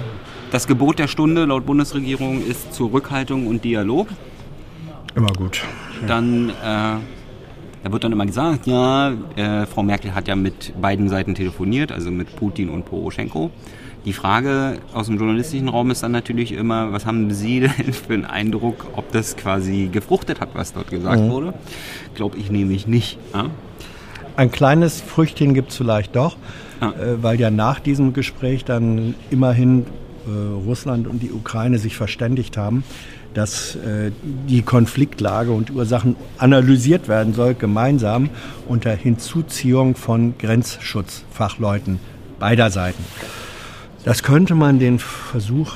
das 0.54 0.68
Gebot 0.68 1.00
der 1.00 1.08
Stunde 1.08 1.46
laut 1.46 1.66
Bundesregierung 1.66 2.40
ist 2.40 2.72
Zurückhaltung 2.72 3.48
und 3.48 3.64
Dialog. 3.64 4.06
Immer 5.16 5.32
gut. 5.32 5.64
Dann, 6.06 6.50
äh, 6.50 6.52
da 6.62 7.00
wird 7.90 8.04
dann 8.04 8.12
immer 8.12 8.24
gesagt, 8.24 8.68
ja, 8.68 9.14
äh, 9.34 9.66
Frau 9.66 9.82
Merkel 9.82 10.14
hat 10.14 10.28
ja 10.28 10.36
mit 10.36 10.80
beiden 10.80 11.08
Seiten 11.08 11.34
telefoniert, 11.34 11.90
also 11.90 12.12
mit 12.12 12.36
Putin 12.36 12.68
und 12.68 12.84
Poroschenko. 12.84 13.50
Die 14.04 14.12
Frage 14.12 14.78
aus 14.92 15.06
dem 15.06 15.18
journalistischen 15.18 15.68
Raum 15.68 15.90
ist 15.90 16.04
dann 16.04 16.12
natürlich 16.12 16.52
immer, 16.52 16.92
was 16.92 17.04
haben 17.04 17.32
Sie 17.32 17.58
denn 17.78 17.92
für 17.92 18.14
einen 18.14 18.24
Eindruck, 18.24 18.86
ob 18.94 19.10
das 19.10 19.36
quasi 19.36 19.88
gefruchtet 19.90 20.40
hat, 20.40 20.50
was 20.54 20.72
dort 20.72 20.88
gesagt 20.88 21.20
wurde? 21.30 21.54
Glaube 22.14 22.38
ich 22.38 22.52
nämlich 22.52 22.86
nicht. 22.86 23.18
Ja? 23.34 23.46
Ein 24.36 24.52
kleines 24.52 25.00
Früchtchen 25.00 25.52
gibt 25.52 25.72
es 25.72 25.76
vielleicht 25.76 26.14
doch, 26.14 26.36
Ah. 26.80 26.90
äh, 26.90 27.22
weil 27.22 27.40
ja 27.40 27.50
nach 27.50 27.80
diesem 27.80 28.12
Gespräch 28.12 28.64
dann 28.64 29.14
immerhin 29.30 29.86
Russland 30.30 31.06
und 31.06 31.22
die 31.22 31.32
Ukraine 31.32 31.78
sich 31.78 31.96
verständigt 31.96 32.56
haben, 32.56 32.84
dass 33.34 33.76
äh, 33.76 34.12
die 34.48 34.62
Konfliktlage 34.62 35.50
und 35.50 35.70
Ursachen 35.70 36.16
analysiert 36.38 37.08
werden 37.08 37.34
soll, 37.34 37.54
gemeinsam 37.54 38.30
unter 38.68 38.92
Hinzuziehung 38.92 39.96
von 39.96 40.38
Grenzschutzfachleuten 40.38 41.98
beider 42.38 42.70
Seiten. 42.70 43.04
Das 44.04 44.22
könnte 44.22 44.54
man 44.54 44.78
den 44.78 44.98
Versuch 44.98 45.72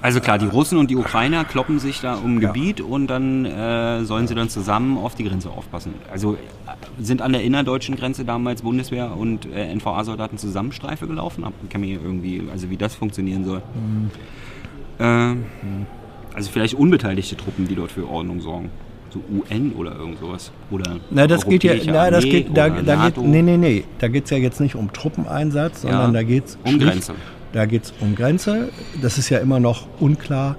Also 0.00 0.20
klar, 0.20 0.38
die 0.38 0.46
Russen 0.46 0.78
und 0.78 0.90
die 0.90 0.96
Ukrainer 0.96 1.44
kloppen 1.44 1.78
sich 1.80 2.00
da 2.00 2.14
um 2.14 2.38
Gebiet 2.40 2.80
und 2.80 3.08
dann 3.08 3.44
äh, 3.44 4.04
sollen 4.04 4.28
sie 4.28 4.34
dann 4.36 4.48
zusammen 4.48 4.96
auf 4.96 5.16
die 5.16 5.24
Grenze 5.24 5.50
aufpassen. 5.50 5.94
Also 6.10 6.34
äh, 6.34 6.38
sind 7.02 7.20
an 7.20 7.32
der 7.32 7.42
innerdeutschen 7.42 7.96
Grenze 7.96 8.24
damals 8.24 8.62
Bundeswehr 8.62 9.16
und 9.16 9.46
äh, 9.52 9.74
NVA-Soldaten 9.74 10.38
zusammen 10.38 10.70
Streife 10.72 11.06
gelaufen? 11.08 11.42
Ab- 11.44 11.52
Kann 11.68 11.80
mir 11.80 11.98
irgendwie, 12.00 12.42
also 12.52 12.70
wie 12.70 12.76
das 12.76 12.94
funktionieren 12.94 13.44
soll. 13.44 13.60
Äh, 15.00 15.34
also 16.34 16.50
vielleicht 16.52 16.74
unbeteiligte 16.74 17.36
Truppen, 17.36 17.66
die 17.66 17.74
dort 17.74 17.90
für 17.90 18.08
Ordnung 18.08 18.40
sorgen. 18.40 18.70
So 19.10 19.20
UN 19.32 19.72
oder 19.72 19.96
irgend 19.96 20.18
sowas. 20.20 20.52
Oder 20.70 20.96
Na, 21.10 21.26
das 21.26 21.44
geht 21.48 21.64
ja, 21.64 21.74
na, 21.86 22.10
das 22.10 22.22
geht, 22.24 22.56
da, 22.56 22.68
da 22.68 23.06
geht, 23.06 23.16
nee, 23.16 23.40
nee, 23.42 23.56
nee, 23.56 23.84
da 23.98 24.06
geht 24.08 24.24
es 24.26 24.30
ja 24.30 24.36
jetzt 24.36 24.60
nicht 24.60 24.74
um 24.76 24.92
Truppeneinsatz, 24.92 25.80
sondern 25.82 26.00
Ja, 26.00 26.12
da 26.12 26.22
geht 26.22 26.44
es 26.44 26.58
um 26.62 26.78
Grenze. 26.78 27.14
Da 27.58 27.66
geht 27.66 27.86
es 27.86 27.94
um 27.98 28.14
Grenze. 28.14 28.68
Das 29.02 29.18
ist 29.18 29.30
ja 29.30 29.38
immer 29.38 29.58
noch 29.58 29.88
unklar, 29.98 30.54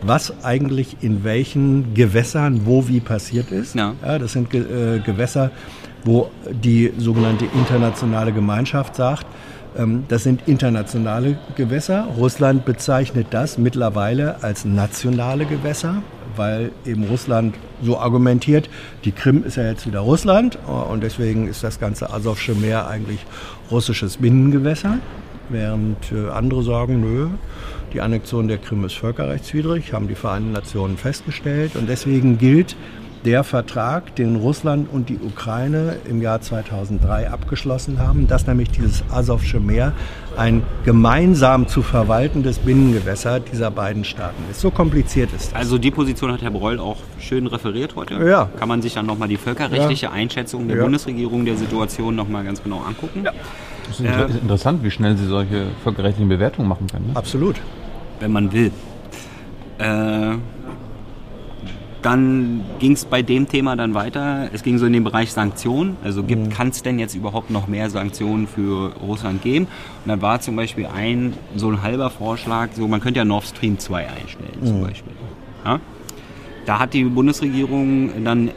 was 0.00 0.42
eigentlich 0.42 0.96
in 1.02 1.22
welchen 1.22 1.92
Gewässern 1.92 2.62
wo 2.64 2.88
wie 2.88 3.00
passiert 3.00 3.50
ist. 3.50 3.74
Ja. 3.74 3.94
das 4.00 4.32
sind 4.32 4.48
Ge 4.48 4.62
äh, 4.62 5.00
Gewässer, 5.00 5.50
wo 6.06 6.30
die 6.50 6.90
sogenannte 6.96 7.44
internationale 7.54 8.32
Gemeinschaft 8.32 8.96
sagt, 8.96 9.26
ähm, 9.76 10.04
das 10.08 10.22
sind 10.22 10.40
internationale 10.48 11.38
Gewässer. 11.54 12.08
Russland 12.16 12.64
bezeichnet 12.64 13.26
das 13.28 13.58
mittlerweile 13.58 14.42
als 14.42 14.64
nationale 14.64 15.44
Gewässer. 15.44 15.96
weil 16.38 16.70
eben 16.86 17.04
Russland 17.04 17.56
so 17.82 17.98
argumentiert, 17.98 18.70
die 19.04 19.12
Krim 19.12 19.44
ist 19.44 19.56
ja 19.56 19.64
jetzt 19.64 19.86
wieder 19.86 20.00
Russland 20.00 20.58
und 20.66 21.02
deswegen 21.02 21.48
ist 21.48 21.62
das 21.64 21.78
ganze 21.80 22.10
Asowsche 22.10 22.54
Meer 22.54 22.86
eigentlich 22.86 23.26
russisches 23.70 24.16
Binnengewässer, 24.18 24.98
während 25.50 26.12
äh, 26.12 26.30
andere 26.30 26.62
sagen, 26.62 27.00
nö, 27.00 27.28
die 27.92 28.00
Annexion 28.00 28.48
der 28.48 28.58
Krim 28.58 28.84
ist 28.84 28.94
völkerrechtswidrig, 28.94 29.92
haben 29.92 30.08
die 30.08 30.14
Vereinten 30.14 30.52
Nationen 30.52 30.96
festgestellt 30.96 31.76
und 31.76 31.88
deswegen 31.88 32.38
gilt 32.38 32.76
der 33.24 33.44
Vertrag, 33.44 34.14
den 34.16 34.36
Russland 34.36 34.88
und 34.90 35.08
die 35.08 35.18
Ukraine 35.18 35.96
im 36.08 36.22
Jahr 36.22 36.40
2003 36.40 37.30
abgeschlossen 37.30 37.98
haben, 37.98 38.28
dass 38.28 38.46
nämlich 38.46 38.70
dieses 38.70 39.02
Asowsche 39.10 39.60
Meer 39.60 39.92
ein 40.36 40.62
gemeinsam 40.84 41.66
zu 41.66 41.82
verwaltendes 41.82 42.60
Binnengewässer 42.60 43.40
dieser 43.40 43.70
beiden 43.70 44.04
Staaten 44.04 44.42
ist. 44.50 44.60
So 44.60 44.70
kompliziert 44.70 45.30
ist 45.36 45.52
das. 45.52 45.54
Also 45.54 45.78
die 45.78 45.90
Position 45.90 46.32
hat 46.32 46.42
Herr 46.42 46.50
Breul 46.50 46.78
auch 46.78 46.98
schön 47.18 47.46
referiert 47.46 47.96
heute. 47.96 48.14
Ja. 48.24 48.48
Kann 48.58 48.68
man 48.68 48.82
sich 48.82 48.94
dann 48.94 49.06
nochmal 49.06 49.28
die 49.28 49.36
völkerrechtliche 49.36 50.06
ja. 50.06 50.12
Einschätzung 50.12 50.68
der 50.68 50.76
ja. 50.76 50.82
Bundesregierung 50.84 51.44
der 51.44 51.56
Situation 51.56 52.14
nochmal 52.14 52.44
ganz 52.44 52.62
genau 52.62 52.82
angucken. 52.82 53.24
Ja. 53.24 53.32
Das 53.88 54.00
ist 54.00 54.06
äh, 54.06 54.38
interessant, 54.40 54.82
wie 54.82 54.90
schnell 54.90 55.16
Sie 55.16 55.26
solche 55.26 55.66
völkerrechtlichen 55.82 56.28
Bewertungen 56.28 56.68
machen 56.68 56.86
können. 56.86 57.08
Ne? 57.08 57.16
Absolut. 57.16 57.56
Wenn 58.20 58.32
man 58.32 58.52
will. 58.52 58.70
Äh, 59.78 60.36
dann 62.02 62.62
ging 62.78 62.92
es 62.92 63.04
bei 63.04 63.22
dem 63.22 63.48
Thema 63.48 63.74
dann 63.76 63.94
weiter. 63.94 64.50
Es 64.52 64.62
ging 64.62 64.78
so 64.78 64.86
in 64.86 64.92
den 64.92 65.04
Bereich 65.04 65.32
Sanktionen. 65.32 65.96
Also 66.04 66.22
mhm. 66.22 66.48
kann 66.50 66.68
es 66.68 66.82
denn 66.82 66.98
jetzt 66.98 67.14
überhaupt 67.14 67.50
noch 67.50 67.66
mehr 67.66 67.90
Sanktionen 67.90 68.46
für 68.46 68.92
Russland 68.96 69.42
geben? 69.42 69.66
Und 70.04 70.08
dann 70.08 70.22
war 70.22 70.40
zum 70.40 70.54
Beispiel 70.54 70.86
ein 70.86 71.34
so 71.56 71.70
ein 71.70 71.82
halber 71.82 72.10
Vorschlag, 72.10 72.70
so 72.74 72.86
man 72.86 73.00
könnte 73.00 73.18
ja 73.18 73.24
Nord 73.24 73.44
Stream 73.44 73.78
2 73.78 74.08
einstellen 74.08 74.64
zum 74.64 74.80
mhm. 74.80 74.84
Beispiel. 74.84 75.12
Ja? 75.64 75.80
Da 76.68 76.78
hat 76.78 76.92
die 76.92 77.04
Bundesregierung 77.04 78.24
dann 78.24 78.50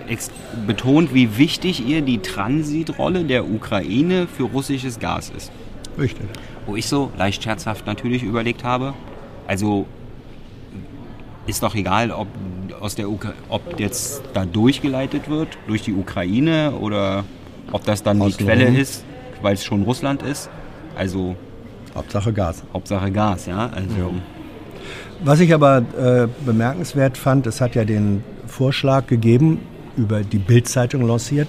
betont, 0.68 1.13
wie 1.13 1.38
wichtig 1.38 1.88
ihr 1.88 2.01
die 2.01 2.18
Transitrolle 2.18 3.24
der 3.24 3.50
Ukraine 3.50 4.27
für 4.27 4.44
russisches 4.44 5.00
Gas 5.00 5.32
ist. 5.34 5.50
Richtig. 5.98 6.25
Wo 6.65 6.75
ich 6.75 6.88
so 6.88 7.10
leicht 7.18 7.41
scherzhaft 7.41 7.86
natürlich 7.86 8.24
überlegt 8.24 8.65
habe, 8.65 8.96
also 9.48 9.86
ist 11.48 11.63
doch 11.63 11.74
egal, 11.74 12.12
ob, 12.12 12.27
aus 12.82 12.96
der 12.96 13.10
Ukra 13.10 13.32
ob 13.48 13.80
jetzt 13.80 14.24
da 14.34 14.44
durchgeleitet 14.44 15.30
wird 15.30 15.58
durch 15.68 15.84
die 15.84 15.94
Ukraine 15.94 16.74
oder 16.82 17.24
ob 17.72 17.86
das 17.86 18.03
dann 18.03 18.22
aus 18.22 18.36
die 18.36 18.44
Quelle 18.44 18.77
ist, 18.77 19.06
weil 19.41 19.53
es 19.53 19.63
schon 19.63 19.84
Russland 19.84 20.22
ist. 20.22 20.50
Also 20.98 21.38
Hauptsache 21.96 22.34
Gas. 22.34 22.62
Hauptsache 22.74 23.10
Gas, 23.10 23.46
ja. 23.46 23.68
Also, 23.68 23.96
ja. 23.98 24.10
Was 25.23 25.39
ich 25.39 25.53
aber 25.53 25.77
äh, 25.77 26.27
bemerkenswert 26.45 27.17
fand, 27.17 27.45
es 27.45 27.61
hat 27.61 27.75
ja 27.75 27.85
den 27.85 28.23
Vorschlag 28.47 29.05
gegeben, 29.05 29.59
über 29.95 30.21
die 30.21 30.39
Bildzeitung 30.39 31.05
lanciert, 31.05 31.47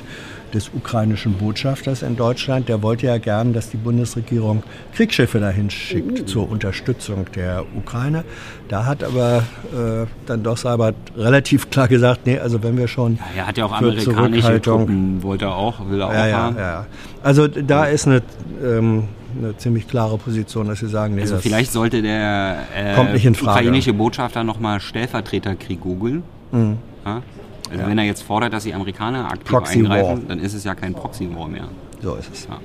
des 0.52 0.70
ukrainischen 0.74 1.34
Botschafters 1.34 2.02
in 2.02 2.16
Deutschland. 2.16 2.68
Der 2.68 2.82
wollte 2.82 3.06
ja 3.06 3.16
gern, 3.16 3.54
dass 3.54 3.70
die 3.70 3.78
Bundesregierung 3.78 4.62
Kriegsschiffe 4.94 5.40
dahin 5.40 5.70
schickt 5.70 6.20
uh. 6.20 6.24
zur 6.24 6.50
Unterstützung 6.50 7.24
der 7.34 7.64
Ukraine. 7.74 8.24
Da 8.68 8.84
hat 8.84 9.02
aber 9.02 9.44
äh, 9.72 10.06
dann 10.26 10.42
doch 10.42 10.58
Seibert 10.58 10.94
relativ 11.16 11.70
klar 11.70 11.88
gesagt, 11.88 12.26
nee, 12.26 12.38
also 12.38 12.62
wenn 12.62 12.76
wir 12.76 12.88
schon 12.88 13.14
ja, 13.14 13.42
er 13.42 13.46
hat 13.46 13.56
ja 13.56 13.64
auch 13.64 13.72
amerikanische 13.72 14.60
Truppen, 14.60 15.22
wollte 15.22 15.46
er 15.46 15.56
auch, 15.56 15.88
will 15.88 16.00
er 16.00 16.08
auch 16.08 16.12
ja, 16.12 16.32
haben. 16.32 16.56
Ja, 16.56 16.62
ja. 16.62 16.86
Also 17.22 17.48
da 17.48 17.86
ist 17.86 18.06
eine 18.06 18.20
ähm, 18.62 19.04
eine 19.36 19.56
ziemlich 19.56 19.88
klare 19.88 20.18
Position, 20.18 20.68
dass 20.68 20.80
sie 20.80 20.88
sagen, 20.88 21.14
nee, 21.14 21.22
also 21.22 21.38
vielleicht 21.38 21.72
sollte 21.72 22.02
der 22.02 22.58
äh, 22.74 23.28
ukrainische 23.28 23.92
Botschafter 23.92 24.44
nochmal 24.44 24.80
Stellvertreterkrieg 24.80 25.80
googeln. 25.80 26.22
Mhm. 26.50 26.78
Ja? 27.04 27.22
Also 27.70 27.82
ja. 27.84 27.88
wenn 27.88 27.98
er 27.98 28.04
jetzt 28.04 28.22
fordert, 28.22 28.52
dass 28.52 28.64
die 28.64 28.74
Amerikaner 28.74 29.26
aktiv 29.26 29.48
Proxy 29.48 29.78
eingreifen, 29.78 30.22
War. 30.22 30.28
dann 30.28 30.38
ist 30.40 30.54
es 30.54 30.64
ja 30.64 30.74
kein 30.74 30.94
Proxy-War 30.94 31.48
mehr. 31.48 31.68
So 32.02 32.14
ist 32.16 32.30
es. 32.32 32.46
Ja. 32.46 32.58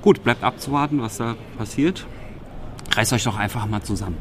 Gut, 0.00 0.24
bleibt 0.24 0.42
abzuwarten, 0.42 1.00
was 1.00 1.18
da 1.18 1.36
passiert. 1.56 2.06
Reißt 2.94 3.12
euch 3.12 3.22
doch 3.22 3.38
einfach 3.38 3.66
mal 3.66 3.82
zusammen. 3.82 4.16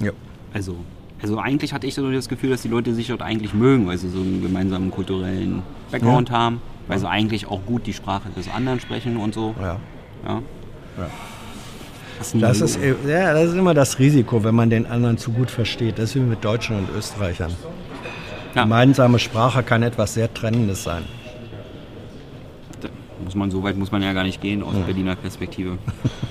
Ja? 0.00 0.10
Also, 0.52 0.76
also 1.22 1.38
eigentlich 1.38 1.72
hatte 1.72 1.86
ich 1.86 1.94
so 1.94 2.10
das 2.10 2.28
Gefühl, 2.28 2.50
dass 2.50 2.62
die 2.62 2.68
Leute 2.68 2.94
sich 2.94 3.08
dort 3.08 3.22
eigentlich 3.22 3.54
mögen, 3.54 3.86
weil 3.86 3.98
sie 3.98 4.08
so 4.08 4.18
einen 4.18 4.42
gemeinsamen 4.42 4.90
kulturellen 4.90 5.62
Background 5.90 6.30
haben, 6.30 6.60
weil 6.88 6.98
sie 6.98 7.08
eigentlich 7.08 7.46
auch 7.46 7.64
gut 7.66 7.86
die 7.86 7.92
Sprache 7.92 8.28
des 8.36 8.48
anderen 8.48 8.80
sprechen 8.80 9.16
und 9.16 9.34
so. 9.34 9.54
Ja. 9.60 9.76
ja. 10.26 10.42
ja. 10.98 11.10
Das 12.18 12.60
ist, 12.60 12.78
ja, 13.06 13.34
das 13.34 13.50
ist 13.50 13.56
immer 13.56 13.74
das 13.74 13.98
Risiko, 13.98 14.42
wenn 14.42 14.54
man 14.54 14.70
den 14.70 14.86
anderen 14.86 15.18
zu 15.18 15.32
gut 15.32 15.50
versteht. 15.50 15.98
Das 15.98 16.10
ist 16.10 16.14
wie 16.16 16.20
mit 16.20 16.42
Deutschen 16.42 16.76
und 16.76 16.88
Österreichern. 16.96 17.54
Ja. 18.54 18.62
Gemeinsame 18.62 19.18
Sprache 19.18 19.62
kann 19.62 19.82
etwas 19.82 20.14
sehr 20.14 20.32
Trennendes 20.32 20.82
sein. 20.82 21.04
Da 22.80 22.88
muss 23.22 23.34
man, 23.34 23.50
so 23.50 23.62
weit 23.62 23.76
muss 23.76 23.92
man 23.92 24.02
ja 24.02 24.14
gar 24.14 24.24
nicht 24.24 24.40
gehen 24.40 24.62
aus 24.62 24.74
ja. 24.74 24.80
Berliner 24.80 25.14
Perspektive. 25.14 25.76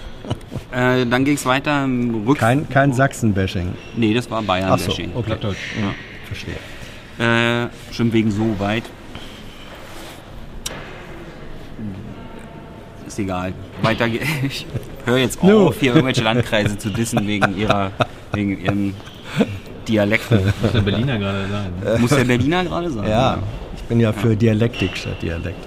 äh, 0.71 1.05
dann 1.05 1.23
ging 1.23 1.35
es 1.35 1.45
weiter. 1.45 1.87
Rück 2.25 2.39
kein 2.39 2.67
kein 2.67 2.91
Sachsen-Bashing. 2.91 3.73
Nee, 3.95 4.15
das 4.15 4.29
war 4.31 4.41
Bayern-Bashing. 4.41 5.11
So, 5.13 5.19
okay. 5.19 5.37
Ja. 5.39 5.93
Verstehe. 6.25 6.55
Äh, 7.19 7.69
schon 7.91 8.11
wegen 8.11 8.31
so 8.31 8.59
weit. 8.59 8.83
Ist 13.15 13.19
egal. 13.19 13.53
Weiter 13.81 14.09
geht's. 14.09 14.65
hör 15.05 15.17
jetzt 15.17 15.41
auf, 15.41 15.79
hier 15.79 15.93
irgendwelche 15.93 16.21
Landkreise 16.21 16.77
zu 16.77 16.89
dissen 16.89 17.25
wegen 17.25 17.57
ihrer, 17.57 17.91
wegen 18.33 18.59
ihren 18.59 18.93
Dialekten. 19.87 20.41
Muss 20.61 20.71
der 20.73 20.81
Berliner 20.81 21.17
gerade 21.17 21.47
sein. 21.47 22.01
Muss 22.01 22.09
der 22.09 22.25
Berliner 22.25 22.65
gerade 22.65 22.91
sein? 22.91 23.07
Ja, 23.07 23.37
ich 23.73 23.83
bin 23.83 24.01
ja 24.01 24.11
für 24.11 24.35
Dialektik 24.35 24.97
statt 24.97 25.21
Dialekt. 25.21 25.65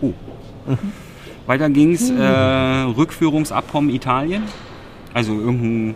Oh. 0.00 0.12
Weiter 1.46 1.70
ging 1.70 1.92
es, 1.92 2.10
äh, 2.10 2.20
Rückführungsabkommen 2.20 3.94
Italien. 3.94 4.42
Also 5.14 5.34
irgendein 5.34 5.94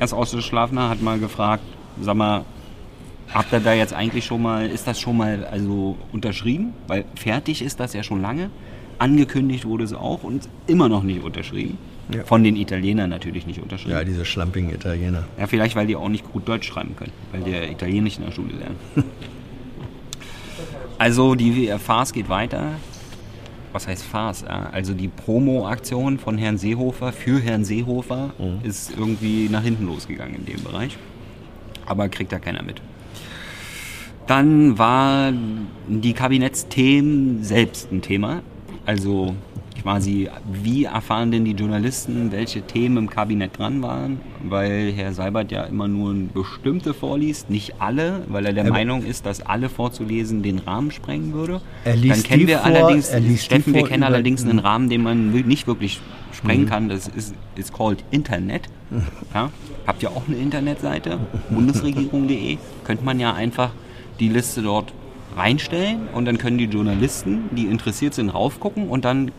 erst 0.00 0.12
Ausgeschlafener 0.12 0.90
hat 0.90 1.00
mal 1.00 1.18
gefragt, 1.18 1.62
sag 2.02 2.14
mal, 2.14 2.44
habt 3.32 3.54
ihr 3.54 3.60
da 3.60 3.72
jetzt 3.72 3.94
eigentlich 3.94 4.26
schon 4.26 4.42
mal, 4.42 4.68
ist 4.68 4.86
das 4.86 5.00
schon 5.00 5.16
mal 5.16 5.48
also 5.50 5.96
unterschrieben? 6.12 6.74
Weil 6.88 7.06
fertig 7.14 7.62
ist 7.62 7.80
das 7.80 7.94
ja 7.94 8.02
schon 8.02 8.20
lange. 8.20 8.50
Angekündigt 8.98 9.64
wurde 9.64 9.84
es 9.84 9.92
auch 9.92 10.22
und 10.22 10.48
immer 10.66 10.88
noch 10.88 11.02
nicht 11.02 11.22
unterschrieben. 11.22 11.78
Ja. 12.12 12.24
Von 12.24 12.44
den 12.44 12.56
Italienern 12.56 13.10
natürlich 13.10 13.46
nicht 13.46 13.62
unterschrieben. 13.62 13.92
Ja, 13.92 14.04
diese 14.04 14.24
schlampigen 14.24 14.72
Italiener. 14.72 15.24
Ja, 15.38 15.46
vielleicht, 15.46 15.74
weil 15.74 15.86
die 15.86 15.96
auch 15.96 16.08
nicht 16.08 16.30
gut 16.30 16.46
Deutsch 16.46 16.66
schreiben 16.66 16.94
können, 16.96 17.12
weil 17.32 17.42
die 17.42 17.72
Italienisch 17.72 18.18
in 18.18 18.24
der 18.24 18.32
Schule 18.32 18.52
lernen. 18.52 18.76
also 20.98 21.34
die 21.34 21.72
Farce 21.78 22.12
geht 22.12 22.28
weiter. 22.28 22.72
Was 23.72 23.88
heißt 23.88 24.04
Farce? 24.04 24.44
Also 24.44 24.92
die 24.92 25.08
Promo-Aktion 25.08 26.18
von 26.18 26.38
Herrn 26.38 26.58
Seehofer 26.58 27.12
für 27.12 27.40
Herrn 27.40 27.64
Seehofer 27.64 28.32
mhm. 28.38 28.60
ist 28.62 28.92
irgendwie 28.96 29.48
nach 29.48 29.62
hinten 29.62 29.86
losgegangen 29.86 30.36
in 30.36 30.44
dem 30.44 30.62
Bereich. 30.62 30.96
Aber 31.86 32.08
kriegt 32.08 32.32
da 32.32 32.38
keiner 32.38 32.62
mit. 32.62 32.80
Dann 34.26 34.78
waren 34.78 35.66
die 35.88 36.12
Kabinettsthemen 36.12 37.42
selbst 37.42 37.90
ein 37.90 38.00
Thema. 38.00 38.42
Also 38.86 39.34
quasi, 39.84 40.30
wie 40.62 40.84
erfahren 40.84 41.30
denn 41.30 41.44
die 41.44 41.52
Journalisten, 41.52 42.32
welche 42.32 42.62
Themen 42.62 42.96
im 42.96 43.10
Kabinett 43.10 43.58
dran 43.58 43.82
waren? 43.82 44.20
Weil 44.42 44.92
Herr 44.92 45.12
Seibert 45.12 45.52
ja 45.52 45.64
immer 45.64 45.88
nur 45.88 46.14
bestimmte 46.32 46.94
vorliest, 46.94 47.50
nicht 47.50 47.80
alle, 47.80 48.22
weil 48.28 48.46
er 48.46 48.52
der 48.52 48.64
er 48.64 48.70
Meinung 48.70 49.04
ist, 49.04 49.26
dass 49.26 49.42
alle 49.42 49.68
vorzulesen 49.68 50.42
den 50.42 50.58
Rahmen 50.58 50.90
sprengen 50.90 51.34
würde. 51.34 51.60
Er 51.84 51.96
liest 51.96 52.16
Dann 52.16 52.22
kennen 52.22 52.46
wir 52.46 52.58
vor, 52.58 52.66
allerdings, 52.66 53.12
Steffen, 53.42 53.74
wir 53.74 53.84
kennen 53.84 54.02
allerdings 54.02 54.42
einen 54.44 54.58
Rahmen, 54.58 54.88
den 54.88 55.02
man 55.02 55.32
nicht 55.32 55.66
wirklich 55.66 56.00
sprengen 56.32 56.64
mhm. 56.64 56.68
kann. 56.68 56.88
Das 56.88 57.06
ist, 57.08 57.34
ist 57.56 57.72
called 57.72 58.02
Internet. 58.10 58.68
Ja? 59.34 59.50
Habt 59.86 60.02
ihr 60.02 60.10
auch 60.10 60.22
eine 60.26 60.36
Internetseite? 60.36 61.18
Bundesregierung.de. 61.50 62.56
Könnte 62.84 63.04
man 63.04 63.20
ja 63.20 63.34
einfach 63.34 63.72
die 64.18 64.28
Liste 64.28 64.62
dort 64.62 64.92
reinstellen 65.36 66.08
und 66.12 66.24
dann 66.24 66.38
können 66.38 66.58
die 66.58 66.64
Journalisten, 66.64 67.50
die 67.52 67.64
interessiert 67.66 68.14
sind, 68.14 68.30
raufgucken 68.30 68.88
und 68.88 69.04
dann 69.04 69.30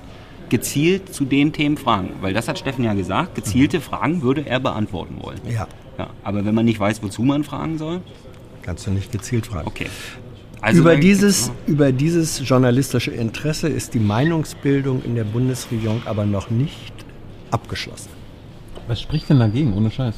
gezielt 0.49 1.13
zu 1.13 1.25
den 1.25 1.53
Themen 1.53 1.77
fragen. 1.77 2.11
Weil 2.21 2.33
das 2.33 2.47
hat 2.47 2.59
Steffen 2.59 2.83
ja 2.83 2.93
gesagt, 2.93 3.35
gezielte 3.35 3.77
mhm. 3.77 3.81
Fragen 3.81 4.21
würde 4.21 4.45
er 4.45 4.59
beantworten 4.59 5.17
wollen. 5.21 5.39
Ja. 5.49 5.67
ja. 5.97 6.09
Aber 6.23 6.45
wenn 6.45 6.55
man 6.55 6.65
nicht 6.65 6.79
weiß, 6.79 7.01
wozu 7.03 7.23
man 7.23 7.43
fragen 7.43 7.77
soll? 7.77 8.01
Kannst 8.61 8.87
du 8.87 8.91
nicht 8.91 9.11
gezielt 9.11 9.47
fragen. 9.47 9.67
Okay. 9.67 9.87
Also 10.61 10.81
über, 10.81 10.95
dieses, 10.95 11.51
über 11.67 11.91
dieses 11.91 12.47
journalistische 12.47 13.11
Interesse 13.11 13.67
ist 13.67 13.93
die 13.93 13.99
Meinungsbildung 13.99 15.03
in 15.03 15.13
der 15.13 15.23
Bundesregierung 15.23 16.01
aber 16.05 16.25
noch 16.25 16.49
nicht 16.49 16.93
abgeschlossen. 17.51 18.09
Was 18.87 19.01
spricht 19.01 19.29
denn 19.29 19.39
dagegen, 19.39 19.73
ohne 19.73 19.91
Scheiß? 19.91 20.15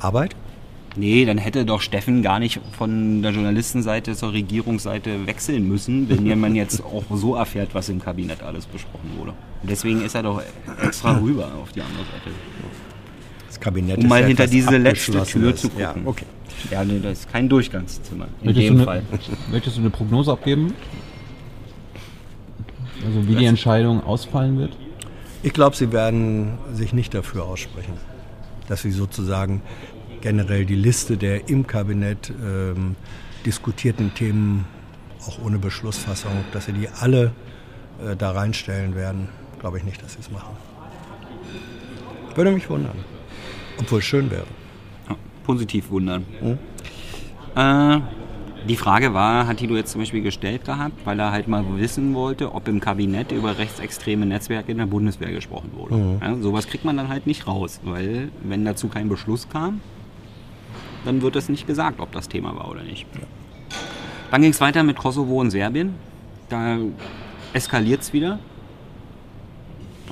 Arbeit? 0.00 0.36
Nee, 0.96 1.24
dann 1.26 1.38
hätte 1.38 1.64
doch 1.64 1.80
Steffen 1.82 2.22
gar 2.22 2.38
nicht 2.38 2.60
von 2.72 3.22
der 3.22 3.32
Journalistenseite 3.32 4.14
zur 4.16 4.32
Regierungsseite 4.32 5.26
wechseln 5.26 5.68
müssen, 5.68 6.08
wenn 6.08 6.40
man 6.40 6.54
jetzt 6.54 6.82
auch 6.82 7.04
so 7.14 7.34
erfährt, 7.36 7.74
was 7.74 7.88
im 7.88 8.00
Kabinett 8.00 8.42
alles 8.42 8.66
besprochen 8.66 9.10
wurde. 9.18 9.32
Und 9.62 9.70
deswegen 9.70 10.02
ist 10.02 10.14
er 10.14 10.22
doch 10.22 10.42
extra 10.82 11.18
rüber 11.18 11.50
auf 11.62 11.72
die 11.72 11.82
andere 11.82 12.04
Seite. 12.04 12.34
Das 13.46 13.60
Kabinett 13.60 13.98
Um 13.98 14.04
ist 14.04 14.08
mal 14.08 14.20
ja 14.22 14.26
hinter 14.26 14.46
diese 14.46 14.76
letzte 14.78 15.12
Tür 15.12 15.20
Abgeschlossenes. 15.22 15.60
zu 15.60 15.68
gucken. 15.68 15.82
Ja, 15.82 15.94
okay. 16.04 16.26
Ja, 16.70 16.84
nee, 16.84 16.98
das 17.02 17.20
ist 17.20 17.32
kein 17.32 17.48
Durchgangszimmer. 17.48 18.26
In 18.40 18.46
Möchtest, 18.46 18.68
dem 18.68 18.78
du 18.78 18.84
Fall. 18.84 19.02
eine, 19.10 19.36
möchtest 19.52 19.76
du 19.76 19.80
eine 19.82 19.90
Prognose 19.90 20.32
abgeben? 20.32 20.72
Also 23.04 23.28
wie 23.28 23.36
die 23.36 23.44
Entscheidung 23.44 24.02
ausfallen 24.02 24.58
wird? 24.58 24.76
Ich 25.42 25.52
glaube, 25.52 25.76
sie 25.76 25.92
werden 25.92 26.58
sich 26.72 26.92
nicht 26.92 27.14
dafür 27.14 27.44
aussprechen, 27.44 27.92
dass 28.68 28.82
sie 28.82 28.90
sozusagen 28.90 29.62
generell 30.26 30.64
die 30.64 30.74
Liste 30.74 31.16
der 31.16 31.48
im 31.48 31.68
Kabinett 31.68 32.32
ähm, 32.44 32.96
diskutierten 33.44 34.12
Themen, 34.12 34.64
auch 35.24 35.38
ohne 35.40 35.58
Beschlussfassung, 35.58 36.32
dass 36.52 36.64
sie 36.64 36.72
die 36.72 36.88
alle 36.88 37.30
äh, 38.04 38.16
da 38.16 38.32
reinstellen 38.32 38.96
werden. 38.96 39.28
Glaube 39.60 39.78
ich 39.78 39.84
nicht, 39.84 40.02
dass 40.02 40.14
sie 40.14 40.18
es 40.18 40.32
machen. 40.32 40.56
Würde 42.34 42.50
mich 42.50 42.68
wundern. 42.68 42.96
Obwohl 43.78 44.00
es 44.00 44.04
schön 44.04 44.28
wäre. 44.32 44.46
Ja, 45.08 45.14
positiv 45.44 45.90
wundern. 45.90 46.24
Äh, 47.54 48.00
die 48.68 48.76
Frage 48.76 49.14
war, 49.14 49.46
hat 49.46 49.58
Tilo 49.58 49.76
jetzt 49.76 49.92
zum 49.92 50.00
Beispiel 50.00 50.22
gestellt 50.22 50.64
gehabt, 50.64 51.06
weil 51.06 51.20
er 51.20 51.30
halt 51.30 51.46
mal 51.46 51.64
wissen 51.76 52.14
wollte, 52.14 52.52
ob 52.52 52.66
im 52.66 52.80
Kabinett 52.80 53.30
über 53.30 53.58
rechtsextreme 53.58 54.26
Netzwerke 54.26 54.72
in 54.72 54.78
der 54.78 54.86
Bundeswehr 54.86 55.30
gesprochen 55.30 55.70
wurde. 55.76 56.18
Ja, 56.20 56.34
sowas 56.40 56.66
kriegt 56.66 56.84
man 56.84 56.96
dann 56.96 57.08
halt 57.08 57.28
nicht 57.28 57.46
raus, 57.46 57.78
weil 57.84 58.32
wenn 58.42 58.64
dazu 58.64 58.88
kein 58.88 59.08
Beschluss 59.08 59.48
kam, 59.48 59.80
dann 61.04 61.22
wird 61.22 61.36
es 61.36 61.48
nicht 61.48 61.66
gesagt, 61.66 62.00
ob 62.00 62.12
das 62.12 62.28
Thema 62.28 62.56
war 62.56 62.70
oder 62.70 62.82
nicht. 62.82 63.06
Dann 64.30 64.42
ging 64.42 64.50
es 64.50 64.60
weiter 64.60 64.82
mit 64.82 64.96
Kosovo 64.96 65.40
und 65.40 65.50
Serbien. 65.50 65.94
Da 66.48 66.78
eskaliert 67.52 68.02
es 68.02 68.12
wieder. 68.12 68.38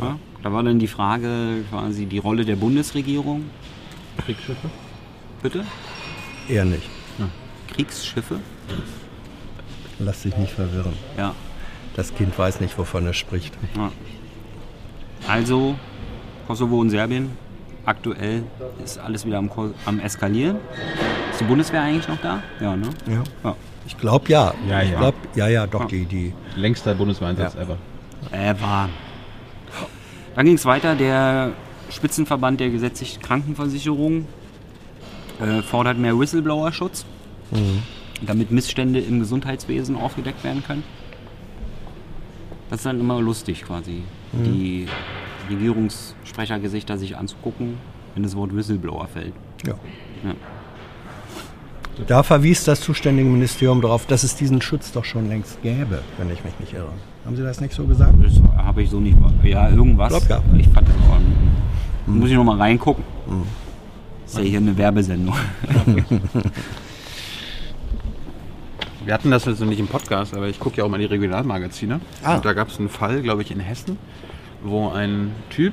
Ja, 0.01 0.19
da 0.43 0.53
war 0.53 0.63
dann 0.63 0.79
die 0.79 0.89
Frage 0.89 1.65
quasi 1.71 2.07
die 2.07 2.19
Rolle 2.19 2.45
der 2.45 2.57
Bundesregierung. 2.57 3.45
Kriegsschiffe? 4.25 4.71
Bitte? 5.43 5.65
Eher 6.49 6.65
nicht. 6.65 6.89
Kriegsschiffe? 7.69 8.41
Lass 9.99 10.23
dich 10.23 10.37
nicht 10.37 10.53
verwirren. 10.53 10.95
Ja. 11.17 11.35
Das 11.97 12.15
Kind 12.15 12.37
weiß 12.37 12.61
nicht, 12.61 12.77
wovon 12.79 13.07
es 13.07 13.17
spricht. 13.17 13.55
ja. 13.77 13.91
Also, 15.27 15.77
Kosovo 16.47 16.79
und 16.81 16.91
Serbien, 16.91 17.31
aktuell 17.87 18.45
ist 18.83 18.99
alles 18.99 19.25
wieder 19.27 19.39
am, 19.39 19.51
am 19.85 20.01
Eskalieren. 20.01 20.59
Ist 21.31 21.41
die 21.41 21.45
Bundeswehr 21.45 21.83
eigentlich 21.83 22.09
noch 22.09 22.21
da? 22.21 22.43
Ja, 22.61 22.77
ne? 22.77 22.89
Ja. 23.07 23.23
Ja. 23.43 23.57
Ich 23.87 23.99
glaube 23.99 24.29
ja. 24.31 24.55
Ja, 24.69 24.83
ich 24.83 24.91
ja. 24.91 24.99
Glaub, 24.99 25.15
ja, 25.35 25.49
ja, 25.49 25.67
doch, 25.67 25.85
die, 25.87 26.05
die 26.07 26.33
Längster 26.57 26.95
Bundeswehreinsatz 26.95 27.55
Ja. 27.55 27.63
ever. 27.63 27.79
Äh, 28.33 28.55
war. 28.61 28.89
Dann 30.35 30.47
ging 30.47 30.55
es 30.55 30.65
weiter. 30.65 30.95
Der 30.95 31.53
Spitzenverband 31.91 32.61
der 32.61 32.71
gesetzlichen 32.71 33.21
Krankenversicherung 33.23 34.27
äh, 35.41 35.63
fordert 35.63 35.99
mehr 35.99 36.19
Whistleblower-Schutz, 36.19 37.05
damit 38.23 38.51
Missstände 38.51 39.01
im 39.01 39.21
Gesundheitswesen 39.21 39.97
aufgedeckt 39.97 40.43
werden 40.45 40.65
können. 40.67 40.83
Das 42.71 42.81
ist 42.81 42.87
dann 42.87 42.99
immer 42.99 43.21
lustig 43.21 43.63
quasi, 43.63 44.03
die 44.33 44.89
Regierungssprechergesichter 45.51 46.99
sich 46.99 47.17
anzugucken, 47.17 47.79
wenn 48.15 48.23
das 48.23 48.37
Wort 48.37 48.55
Whistleblower 48.55 49.07
fällt. 49.09 49.33
Ja. 49.67 49.75
Ja. 50.25 50.35
Da 52.07 52.23
verwies 52.25 52.65
das 52.65 52.81
zuständige 52.81 53.29
Ministerium 53.29 53.81
darauf, 53.81 54.07
dass 54.07 54.25
es 54.25 54.35
diesen 54.35 54.61
Schutz 54.61 54.91
doch 54.91 55.05
schon 55.05 55.29
längst 55.29 55.63
gäbe, 55.63 56.03
wenn 56.19 56.31
ich 56.31 56.43
mich 56.45 56.59
nicht 56.59 56.73
irre. 56.73 56.89
Haben 57.25 57.37
Sie 57.37 57.43
das 57.43 57.61
nicht 57.61 57.73
so 57.73 57.85
gesagt? 57.87 58.15
Das 58.23 58.33
habe 58.57 58.83
ich 58.83 58.91
so 58.91 58.99
nicht. 59.01 59.17
Ja, 59.45 59.69
irgendwas. 59.71 60.09
Glaub 60.09 60.29
ja. 60.29 60.43
Ich 60.59 60.69
fand 60.69 60.89
das 60.89 60.97
auch. 60.97 61.21
Muss 62.07 62.29
ich 62.29 62.37
noch 62.37 62.45
mal 62.45 62.59
reingucken. 62.59 63.05
Ist 64.27 64.37
ja 64.37 64.43
hier 64.43 64.59
eine 64.59 64.77
Werbesendung. 64.77 65.37
Wir 69.05 69.13
hatten 69.13 69.31
das 69.31 69.47
also 69.47 69.67
nicht 69.67 69.79
im 69.79 69.87
Podcast, 69.87 70.35
aber 70.35 70.49
ich 70.49 70.59
gucke 70.59 70.79
ja 70.79 70.85
auch 70.85 70.89
mal 70.89 70.99
die 70.99 71.05
Regionalmagazine. 71.05 72.01
Ah. 72.23 72.37
Und 72.37 72.45
da 72.45 72.55
gab 72.55 72.69
es 72.69 72.79
einen 72.79 72.89
Fall, 72.89 73.21
glaube 73.21 73.43
ich, 73.43 73.51
in 73.51 73.61
Hessen, 73.61 73.99
wo 74.65 74.89
ein 74.89 75.33
Typ 75.51 75.73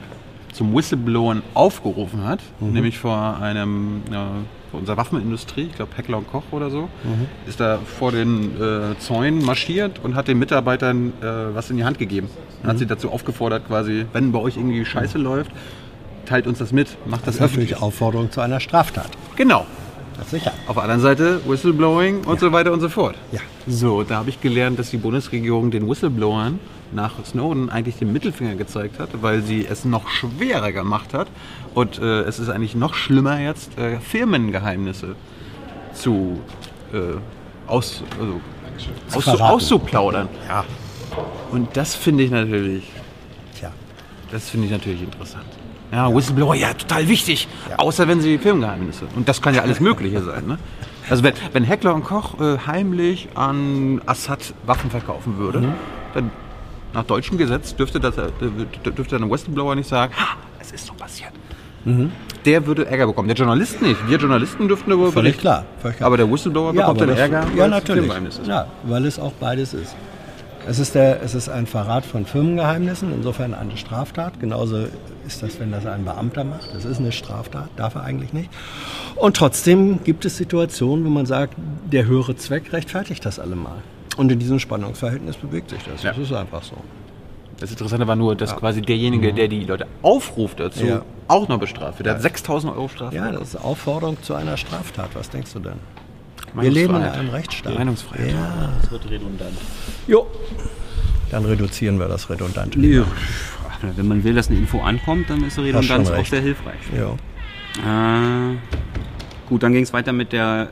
zum 0.54 0.75
Whistleblowern 0.75 1.41
aufgerufen 1.54 2.23
hat, 2.25 2.41
nämlich 2.60 2.99
vor 2.99 3.38
einem, 3.41 4.01
ja, 4.12 4.27
vor 4.69 4.82
unserer 4.82 4.97
Waffenindustrie, 4.97 5.63
ich 5.63 5.75
glaube 5.75 5.91
Heckler 5.95 6.17
und 6.17 6.30
Koch 6.30 6.43
oder 6.51 6.69
so, 6.69 6.89
ist 7.47 7.60
da 7.60 7.80
vor 7.80 8.12
den 8.12 8.62
äh, 8.62 8.97
Zäunen 8.99 9.43
marschiert 9.45 9.99
und 10.04 10.15
hat 10.15 10.27
den 10.27 10.39
Mitarbeitern 10.39 11.13
äh, 11.21 11.56
was 11.56 11.69
in 11.69 11.77
die 11.77 11.86
Hand 11.86 11.97
gegeben. 11.99 12.30
Und 12.62 12.69
hat 12.69 12.77
sie 12.77 12.86
dazu 12.86 13.10
aufgefordert, 13.12 13.65
quasi, 13.67 14.06
wenn 14.13 14.32
bei 14.32 14.39
euch 14.39 14.58
irgendwie 14.58 14.84
Scheiße 14.86 15.17
läuft, 15.17 15.51
teilt 16.25 16.47
uns 16.47 16.60
das 16.60 16.71
mit, 16.71 16.97
macht 17.08 17.25
das, 17.27 17.38
Das 17.38 17.45
öffentlich. 17.45 17.82
Aufforderung 17.82 18.30
zu 18.30 18.41
einer 18.41 18.60
Straftat. 18.60 19.10
Genau. 19.36 19.65
Das 20.17 20.30
sicher. 20.30 20.51
Auf 20.67 20.75
der 20.75 20.84
anderen 20.84 21.01
Seite 21.01 21.41
Whistleblowing 21.47 22.25
und 22.25 22.39
so 22.39 22.51
weiter 22.51 22.71
und 22.71 22.82
so 22.82 22.89
fort. 22.89 23.15
Ja. 23.32 23.39
So, 23.67 24.04
da 24.04 24.17
habe 24.17 24.30
ich 24.30 24.39
gelernt, 24.41 24.77
dass 24.77 24.91
die 24.91 24.97
Bundesregierung 24.97 25.71
den 25.71 25.89
Whistleblowern 25.89 26.60
nach 26.93 27.23
Snowden 27.25 27.69
eigentlich 27.69 27.97
den 27.97 28.12
Mittelfinger 28.13 28.56
gezeigt 28.56 28.99
hat, 28.99 29.10
weil 29.21 29.41
sie 29.41 29.65
es 29.65 29.86
noch 29.86 30.10
schwerer 30.10 30.71
gemacht 30.71 31.13
hat. 31.13 31.27
Und 31.73 31.99
äh, 31.99 32.21
es 32.21 32.39
ist 32.39 32.49
eigentlich 32.49 32.75
noch 32.75 32.93
schlimmer 32.93 33.39
jetzt, 33.39 33.77
äh, 33.77 33.99
Firmengeheimnisse 33.99 35.15
zu 35.93 36.39
äh, 36.93 37.17
aus, 37.67 38.04
also, 38.19 39.21
verraten. 39.21 39.41
auszuplaudern. 39.41 40.30
Ja. 40.47 40.65
Und 41.51 41.75
das 41.75 41.95
finde 41.95 42.23
ich 42.23 42.32
natürlich, 42.32 42.91
Tja. 43.58 43.71
das 44.32 44.49
finde 44.49 44.67
ich 44.67 44.71
natürlich 44.71 45.01
interessant. 45.04 45.45
Ja, 45.91 46.13
Whistleblower, 46.13 46.56
ja, 46.56 46.73
total 46.73 47.08
wichtig. 47.10 47.47
Außer 47.77 48.08
wenn 48.08 48.21
sie 48.21 48.38
Firmengeheimnisse. 48.38 49.08
Und 49.15 49.27
das 49.27 49.41
kann 49.41 49.54
ja 49.54 49.62
alles 49.62 49.82
Mögliche 49.82 50.21
sein. 50.23 50.47
Ne? 50.47 50.58
Also 51.10 51.23
wenn, 51.23 51.34
wenn 51.51 51.63
Heckler 51.63 51.93
und 51.93 52.06
Koch 52.06 52.39
äh, 52.39 52.58
heimlich 52.65 53.30
an 53.36 54.01
Assad 54.06 54.54
Waffen 54.65 54.89
verkaufen 54.89 55.38
würde, 55.38 55.73
dann 56.13 56.32
nach 56.93 57.04
deutschem 57.04 57.38
Gesetz 57.38 57.75
dürfte, 57.75 57.99
das, 57.99 58.17
äh, 58.17 58.30
dürfte 58.95 59.15
ein 59.15 59.30
Whistleblower 59.30 59.75
nicht 59.75 59.88
sagen, 59.89 60.13
ha, 60.15 60.38
es 60.60 60.71
ist 60.71 60.86
so 60.88 60.93
passiert. 60.93 61.32
Der 62.45 62.65
würde 62.67 62.86
Ärger 62.86 63.08
bekommen. 63.08 63.27
Der 63.27 63.36
Journalist 63.38 63.82
nicht. 63.82 64.08
Wir 64.08 64.19
Journalisten 64.19 64.67
dürften 64.67 64.91
darüber 64.91 65.12
Völlig 65.12 65.38
berichten. 65.38 65.41
klar. 65.41 65.65
Völlig 65.82 65.97
klar. 65.97 66.08
Aber 66.08 66.17
der 66.17 66.32
Whistleblower 66.32 66.73
Ja, 66.75 66.82
bekommt 66.82 67.01
dann 67.01 67.10
Ärger, 67.10 67.39
Ja, 67.41 67.45
weil 67.45 67.51
es 67.65 67.69
natürlich. 67.71 67.88
Firmengeheimnis 68.01 68.38
ist. 68.38 68.47
Ja, 68.47 68.67
weil 68.84 69.06
es 69.06 69.17
auch 69.19 69.32
beides 69.34 69.73
ist. 69.73 69.95
Es 70.67 70.77
ist, 70.77 70.93
der, 70.93 71.23
es 71.23 71.34
ist 71.34 71.49
ein 71.49 71.65
Verrat 71.65 72.06
von 72.06 72.27
Firmengeheimnissen, 72.27 73.12
insofern 73.12 73.56
eine 73.56 73.77
Straftat. 73.77 74.39
Genauso 74.39 74.86
ist 75.25 75.41
das, 75.41 75.60
wenn 75.60 75.71
das 75.71 75.88
ein 75.88 76.06
Beamter 76.06 76.43
macht. 76.43 76.69
Das 76.75 76.86
ist 76.86 76.99
eine 76.99 77.12
Straftat, 77.12 77.69
darf 77.77 77.95
er 77.95 78.04
eigentlich 78.04 78.32
nicht. 78.32 78.51
Und 79.15 79.36
trotzdem 79.36 80.04
gibt 80.04 80.23
es 80.25 80.38
Situationen, 80.38 81.04
wo 81.04 81.10
man 81.10 81.25
sagt, 81.25 81.56
der 81.91 82.06
höhere 82.06 82.36
Zweck 82.36 82.71
rechtfertigt 82.73 83.25
das 83.25 83.39
allemal. 83.39 83.77
Und 84.17 84.32
in 84.32 84.39
diesem 84.39 84.60
Spannungsverhältnis 84.60 85.38
bewegt 85.38 85.69
sich 85.69 85.82
das. 85.84 86.04
Ja. 86.04 86.12
Das 86.12 86.19
ist 86.19 86.34
einfach 86.34 86.63
so. 86.63 86.76
Das 87.60 87.69
Interessante 87.69 88.08
war 88.08 88.15
nur, 88.15 88.36
dass 88.36 88.56
quasi 88.56 88.82
derjenige, 88.82 89.34
der 89.34 89.47
die 89.47 89.63
Leute 89.65 89.86
aufruft 90.02 90.60
dazu, 90.60 90.84
Ja. 90.86 91.02
auch 91.28 91.47
noch 91.47 91.60
bestraft 91.60 92.00
wird. 92.00 92.08
Der 92.08 92.15
hat 92.15 92.21
6000 92.21 92.74
Euro 92.74 92.88
Strafe. 92.88 93.15
Ja, 93.15 93.32
das 93.32 93.50
ist 93.50 93.56
Aufforderung 93.58 94.17
zu 94.24 94.34
einer 94.34 94.58
Straftat. 94.58 95.10
Was 95.13 95.30
denkst 95.30 95.54
du 95.54 95.60
denn? 95.60 95.76
Wir 96.56 96.71
leben 96.71 96.95
in 96.95 97.04
einem 97.04 97.30
Rechtsstaat. 97.30 97.76
Meinungsfreiheit. 97.76 98.32
Ja. 98.32 98.69
Das 98.82 98.91
wird 98.91 99.10
redundant. 99.10 99.58
Jo. 100.08 100.26
Dann 101.30 101.45
reduzieren 101.45 102.00
wir 102.00 102.08
das 102.08 102.30
Redundante. 102.30 102.80
Nö. 102.80 103.06
Wenn 103.95 104.08
man 104.08 104.24
will, 104.24 104.34
dass 104.36 104.50
eine 104.50 104.58
Info 104.58 104.82
ankommt, 104.82 105.30
dann 105.30 105.43
ist 105.43 105.58
Redundanz 105.58 106.10
auch 106.10 106.26
sehr 106.26 106.41
hilfreich. 106.41 106.76
Ja. 106.97 108.52
Äh, 108.52 108.58
gut, 109.47 109.63
dann 109.63 109.71
ging 109.74 109.84
es 109.84 109.93
weiter 109.93 110.13
mit 110.13 110.34
der 110.34 110.67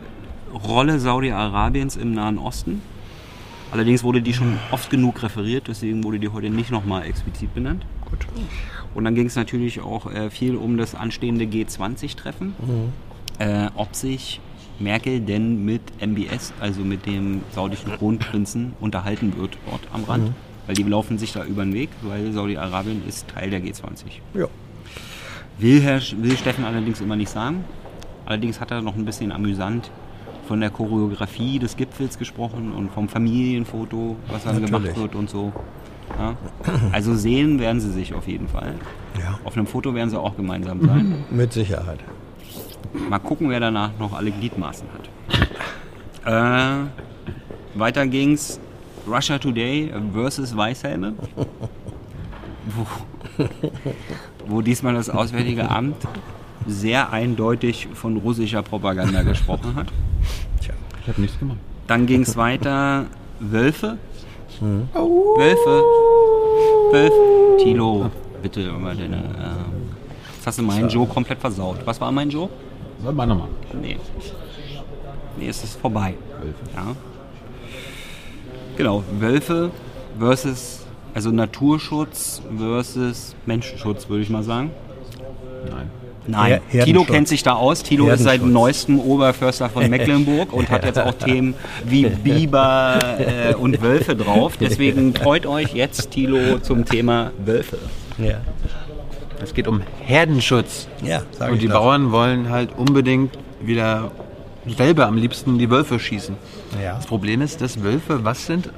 Rolle 0.67 0.99
Saudi-Arabiens 0.99 1.95
im 1.95 2.13
Nahen 2.13 2.37
Osten. 2.37 2.81
Allerdings 3.71 4.03
wurde 4.03 4.21
die 4.21 4.33
schon 4.33 4.57
oft 4.71 4.89
genug 4.89 5.21
referiert, 5.21 5.67
deswegen 5.67 6.03
wurde 6.03 6.19
die 6.19 6.29
heute 6.29 6.49
nicht 6.49 6.71
nochmal 6.71 7.05
explizit 7.05 7.53
benannt. 7.53 7.85
Gut. 8.09 8.25
Und 8.95 9.03
dann 9.03 9.13
ging 9.13 9.27
es 9.27 9.35
natürlich 9.35 9.79
auch 9.81 10.11
äh, 10.11 10.29
viel 10.31 10.55
um 10.55 10.77
das 10.77 10.95
anstehende 10.95 11.45
G20-Treffen. 11.45 12.53
Äh, 13.37 13.69
ob 13.75 13.95
sich 13.95 14.41
Merkel 14.79 15.19
denn 15.19 15.63
mit 15.65 15.81
MBS, 16.01 16.53
also 16.59 16.81
mit 16.81 17.05
dem 17.05 17.41
saudischen 17.53 17.91
Kronprinzen, 17.91 18.73
unterhalten 18.79 19.37
wird 19.37 19.57
dort 19.69 19.81
am 19.93 20.03
Rand. 20.05 20.33
Weil 20.65 20.75
die 20.75 20.83
laufen 20.83 21.17
sich 21.17 21.31
da 21.33 21.43
über 21.45 21.63
den 21.63 21.73
Weg, 21.73 21.89
weil 22.01 22.31
Saudi-Arabien 22.31 23.03
ist 23.07 23.27
Teil 23.27 23.49
der 23.49 23.61
G20. 23.61 24.05
Ja. 24.33 24.47
Will, 25.57 25.81
Herr, 25.81 26.01
will 26.17 26.37
Steffen 26.37 26.63
allerdings 26.63 27.01
immer 27.01 27.15
nicht 27.15 27.29
sagen. 27.29 27.65
Allerdings 28.25 28.59
hat 28.59 28.71
er 28.71 28.81
noch 28.81 28.95
ein 28.95 29.05
bisschen 29.05 29.31
amüsant 29.31 29.91
von 30.49 30.61
der 30.61 30.71
Choreografie 30.71 31.59
des 31.59 31.77
Gipfels 31.77 32.17
gesprochen 32.17 32.71
und 32.71 32.89
vom 32.89 33.07
Familienfoto, 33.07 34.15
was 34.29 34.45
dann 34.45 34.59
Natürlich. 34.59 34.81
gemacht 34.81 34.97
wird 34.97 35.13
und 35.13 35.29
so. 35.29 35.53
Ja. 36.17 36.35
Also 36.91 37.13
sehen 37.13 37.59
werden 37.59 37.79
sie 37.79 37.91
sich 37.91 38.15
auf 38.15 38.27
jeden 38.27 38.47
Fall. 38.47 38.73
Ja. 39.19 39.39
Auf 39.43 39.55
einem 39.55 39.67
Foto 39.67 39.93
werden 39.93 40.09
sie 40.09 40.19
auch 40.19 40.35
gemeinsam 40.35 40.83
sein. 40.83 41.23
Mit 41.29 41.53
Sicherheit. 41.53 41.99
Mal 43.11 43.19
gucken, 43.19 43.51
wer 43.51 43.59
danach 43.59 43.91
noch 43.99 44.13
alle 44.13 44.31
Gliedmaßen 44.31 44.87
hat. 46.25 46.87
Äh, 47.75 47.77
weiter 47.79 48.07
ging's. 48.07 48.59
Russia 49.07 49.37
Today 49.37 49.93
versus 50.13 50.57
Weißhelme. 50.57 51.13
Wo, 52.75 52.85
wo 54.47 54.61
diesmal 54.61 54.95
das 54.95 55.11
Auswärtige 55.11 55.69
Amt 55.69 56.07
sehr 56.69 57.11
eindeutig 57.11 57.87
von 57.93 58.17
russischer 58.17 58.61
Propaganda 58.61 59.23
gesprochen 59.23 59.75
hat. 59.75 59.87
Ich 60.61 61.07
habe 61.07 61.21
nichts 61.21 61.39
gemacht. 61.39 61.57
Dann 61.87 62.05
ging 62.05 62.21
es 62.21 62.37
weiter. 62.37 63.05
Wölfe. 63.39 63.97
Wölfe. 64.61 65.83
Wölfe. 66.91 67.57
Tilo, 67.63 68.09
bitte 68.41 68.61
immer 68.61 68.93
deine. 68.93 69.17
Äh, 69.17 70.35
jetzt 70.35 70.47
hast 70.47 70.59
du 70.59 70.63
meinen 70.63 70.89
Joe 70.89 71.07
komplett 71.07 71.39
versaut. 71.39 71.77
Was 71.85 71.99
war 71.99 72.11
mein 72.11 72.29
Joe? 72.29 72.49
Sag 73.03 73.15
mal 73.15 73.25
nochmal. 73.25 73.47
Nee. 73.81 73.97
Nee, 75.37 75.47
es 75.47 75.63
ist 75.63 75.79
vorbei. 75.79 76.13
Ja. 76.75 76.95
Genau, 78.77 79.03
Wölfe 79.19 79.71
versus, 80.19 80.85
also 81.13 81.31
Naturschutz 81.31 82.41
versus 82.57 83.35
Menschenschutz, 83.45 84.07
würde 84.09 84.23
ich 84.23 84.29
mal 84.29 84.43
sagen. 84.43 84.71
Nein. 86.31 86.61
Her-. 86.69 86.85
Tilo 86.85 87.03
kennt 87.03 87.27
sich 87.27 87.43
da 87.43 87.53
aus. 87.53 87.83
Tilo 87.83 88.09
ist 88.09 88.23
seit 88.23 88.41
neuestem 88.43 88.99
Oberförster 88.99 89.69
von 89.69 89.89
Mecklenburg 89.89 90.53
und 90.53 90.69
hat 90.69 90.85
jetzt 90.85 90.99
auch 90.99 91.13
Themen 91.13 91.55
wie 91.85 92.05
Biber 92.07 92.99
äh, 93.19 93.53
und 93.55 93.81
Wölfe 93.81 94.15
drauf. 94.15 94.57
Deswegen 94.57 95.13
freut 95.15 95.45
euch 95.45 95.73
jetzt, 95.73 96.11
Tilo, 96.11 96.59
zum 96.59 96.85
Thema 96.85 97.31
Wölfe. 97.43 97.77
Ja, 98.17 98.41
Es 99.41 99.53
geht 99.53 99.67
um 99.67 99.81
Herdenschutz. 100.05 100.87
ja 101.03 101.21
sag 101.31 101.51
Und 101.51 101.61
die. 101.61 101.67
Bauern 101.67 102.11
wollen 102.11 102.49
halt 102.49 102.69
unbedingt 102.77 103.37
wieder 103.61 104.11
selber 104.67 105.07
am 105.07 105.17
liebsten 105.17 105.57
die 105.57 105.69
Wölfe 105.69 105.99
schießen. 105.99 106.35
Ja. 106.83 106.95
Das 106.95 107.05
Problem 107.07 107.41
ist, 107.41 107.61
dass 107.61 107.81
Wölfe 107.83 108.23
was 108.25 108.45
sind? 108.45 108.69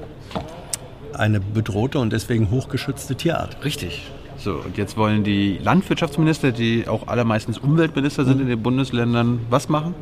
Eine 1.14 1.40
bedrohte 1.40 2.00
und 2.00 2.14
deswegen 2.14 2.50
hochgeschützte 2.52 3.16
Tierart. 3.16 3.58
Richtig. 3.66 4.10
So, 4.44 4.54
und 4.56 4.76
jetzt 4.78 4.98
wollen 4.98 5.24
die 5.24 5.60
Landwirtschaftsminister, 5.60 6.52
die 6.52 6.88
auch 6.88 7.08
allermeistens 7.08 7.60
Umweltminister 7.60 8.26
sind 8.26 8.42
in 8.42 8.48
den 8.48 8.62
Bundesländern, 8.62 9.40
was 9.52 9.70
machen? 9.70 9.94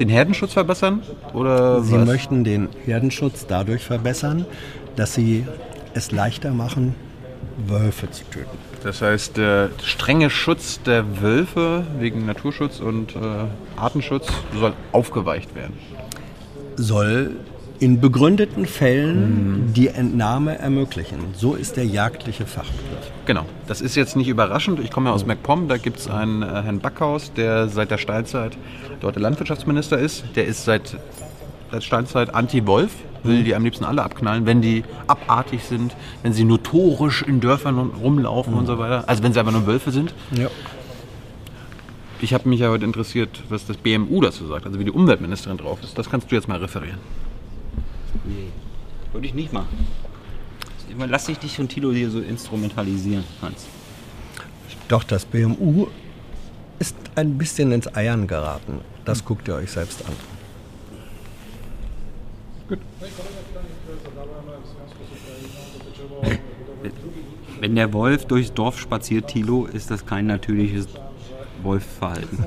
Den 0.00 0.08
Herdenschutz 0.08 0.52
verbessern? 0.52 1.02
Oder 1.32 1.82
Sie 1.82 1.94
was? 1.94 2.06
möchten 2.06 2.42
den 2.42 2.68
Herdenschutz 2.86 3.46
dadurch 3.46 3.84
verbessern, 3.84 4.46
dass 4.96 5.14
sie 5.14 5.46
es 5.94 6.10
leichter 6.10 6.50
machen, 6.50 6.96
Wölfe 7.66 8.10
zu 8.10 8.24
töten. 8.24 8.56
Das 8.82 9.00
heißt, 9.02 9.36
der 9.36 9.70
strenge 9.82 10.30
Schutz 10.30 10.80
der 10.82 11.20
Wölfe 11.20 11.84
wegen 11.98 12.26
Naturschutz 12.26 12.80
und 12.80 13.14
äh, 13.14 13.18
Artenschutz 13.76 14.28
soll 14.58 14.72
aufgeweicht 14.92 15.54
werden. 15.54 15.74
Soll 16.76 17.36
in 17.80 18.00
begründeten 18.00 18.66
Fällen 18.66 19.72
die 19.74 19.88
Entnahme 19.88 20.58
ermöglichen. 20.58 21.18
So 21.34 21.54
ist 21.54 21.76
der 21.76 21.84
jagdliche 21.84 22.44
Fachbegriff. 22.46 23.12
Genau, 23.24 23.44
das 23.66 23.80
ist 23.80 23.94
jetzt 23.94 24.16
nicht 24.16 24.28
überraschend. 24.28 24.80
Ich 24.80 24.90
komme 24.90 25.10
ja 25.10 25.14
aus 25.14 25.24
MacPom, 25.24 25.68
da 25.68 25.76
gibt 25.76 25.98
es 25.98 26.08
einen 26.08 26.42
äh, 26.42 26.46
Herrn 26.46 26.80
Backhaus, 26.80 27.32
der 27.32 27.68
seit 27.68 27.90
der 27.90 27.98
Steinzeit 27.98 28.56
dort 29.00 29.14
der 29.14 29.22
Landwirtschaftsminister 29.22 29.98
ist. 29.98 30.24
Der 30.34 30.46
ist 30.46 30.64
seit 30.64 30.96
der 31.72 31.80
Steinzeit 31.80 32.34
Anti-Wolf, 32.34 32.90
will 33.22 33.44
die 33.44 33.54
am 33.54 33.62
liebsten 33.62 33.84
alle 33.84 34.02
abknallen, 34.02 34.46
wenn 34.46 34.60
die 34.60 34.82
abartig 35.06 35.62
sind, 35.62 35.94
wenn 36.22 36.32
sie 36.32 36.44
notorisch 36.44 37.22
in 37.22 37.40
Dörfern 37.40 37.78
rumlaufen 37.78 38.54
und 38.54 38.66
so 38.66 38.78
weiter. 38.78 39.04
Also 39.06 39.22
wenn 39.22 39.32
sie 39.32 39.38
einfach 39.38 39.52
nur 39.52 39.66
Wölfe 39.66 39.90
sind. 39.90 40.14
Ja. 40.32 40.48
Ich 42.20 42.34
habe 42.34 42.48
mich 42.48 42.58
ja 42.60 42.70
heute 42.70 42.84
interessiert, 42.84 43.42
was 43.48 43.66
das 43.66 43.76
BMU 43.76 44.20
dazu 44.20 44.46
sagt, 44.46 44.66
also 44.66 44.80
wie 44.80 44.84
die 44.84 44.90
Umweltministerin 44.90 45.58
drauf 45.58 45.78
ist. 45.84 45.96
Das 45.96 46.10
kannst 46.10 46.32
du 46.32 46.34
jetzt 46.34 46.48
mal 46.48 46.58
referieren. 46.58 46.98
Nee, 48.24 48.48
würde 49.12 49.26
ich 49.26 49.34
nicht 49.34 49.52
machen. 49.52 49.86
Lass 50.98 51.26
dich 51.26 51.42
nicht 51.42 51.56
von 51.56 51.68
Tilo 51.68 51.92
hier 51.92 52.10
so 52.10 52.20
instrumentalisieren, 52.20 53.24
Hans. 53.42 53.66
Doch, 54.88 55.04
das 55.04 55.24
BMU 55.26 55.86
ist 56.78 56.96
ein 57.14 57.36
bisschen 57.36 57.72
ins 57.72 57.94
Eiern 57.94 58.26
geraten. 58.26 58.80
Das 59.04 59.24
guckt 59.24 59.48
ihr 59.48 59.54
euch 59.54 59.70
selbst 59.70 60.04
an. 60.06 60.12
Wenn 67.60 67.74
der 67.74 67.92
Wolf 67.92 68.24
durchs 68.26 68.52
Dorf 68.52 68.78
spaziert, 68.78 69.28
Tilo, 69.28 69.66
ist 69.66 69.90
das 69.90 70.06
kein 70.06 70.26
natürliches 70.26 70.86
Wolfverhalten. 71.62 72.44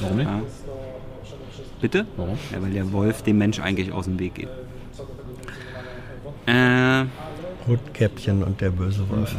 Warum 0.00 0.16
nicht? 0.16 0.26
Ja. 0.26 0.42
Bitte? 1.80 2.06
Warum? 2.16 2.38
Ja, 2.52 2.62
weil 2.62 2.72
der 2.72 2.90
Wolf 2.92 3.22
dem 3.22 3.38
Mensch 3.38 3.60
eigentlich 3.60 3.92
aus 3.92 4.06
dem 4.06 4.18
Weg 4.18 4.34
geht. 4.34 4.48
Äh, 6.46 7.04
Rotkäppchen 7.68 8.42
und 8.42 8.60
der 8.60 8.70
böse 8.70 9.08
Wolf. 9.10 9.34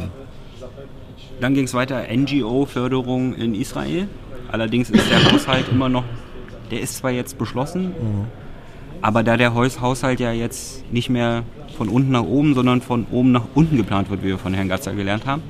dann 1.40 1.54
ging 1.54 1.64
es 1.64 1.74
weiter, 1.74 2.04
NGO-Förderung 2.14 3.34
in 3.34 3.54
Israel. 3.54 4.08
Allerdings 4.52 4.90
ist 4.90 5.10
der 5.10 5.30
Haushalt 5.32 5.66
immer 5.70 5.88
noch, 5.88 6.04
der 6.70 6.80
ist 6.80 6.96
zwar 6.98 7.10
jetzt 7.10 7.38
beschlossen, 7.38 7.92
aber 9.02 9.22
da 9.22 9.36
der 9.36 9.54
Haus- 9.54 9.80
Haushalt 9.80 10.20
ja 10.20 10.32
jetzt 10.32 10.90
nicht 10.92 11.08
mehr 11.10 11.44
von 11.76 11.88
unten 11.88 12.10
nach 12.10 12.24
oben, 12.24 12.54
sondern 12.54 12.80
von 12.82 13.06
oben 13.10 13.32
nach 13.32 13.44
unten 13.54 13.76
geplant 13.76 14.10
wird, 14.10 14.22
wie 14.22 14.28
wir 14.28 14.38
von 14.38 14.52
Herrn 14.54 14.68
Gatzer 14.68 14.94
gelernt 14.94 15.26
haben, 15.26 15.42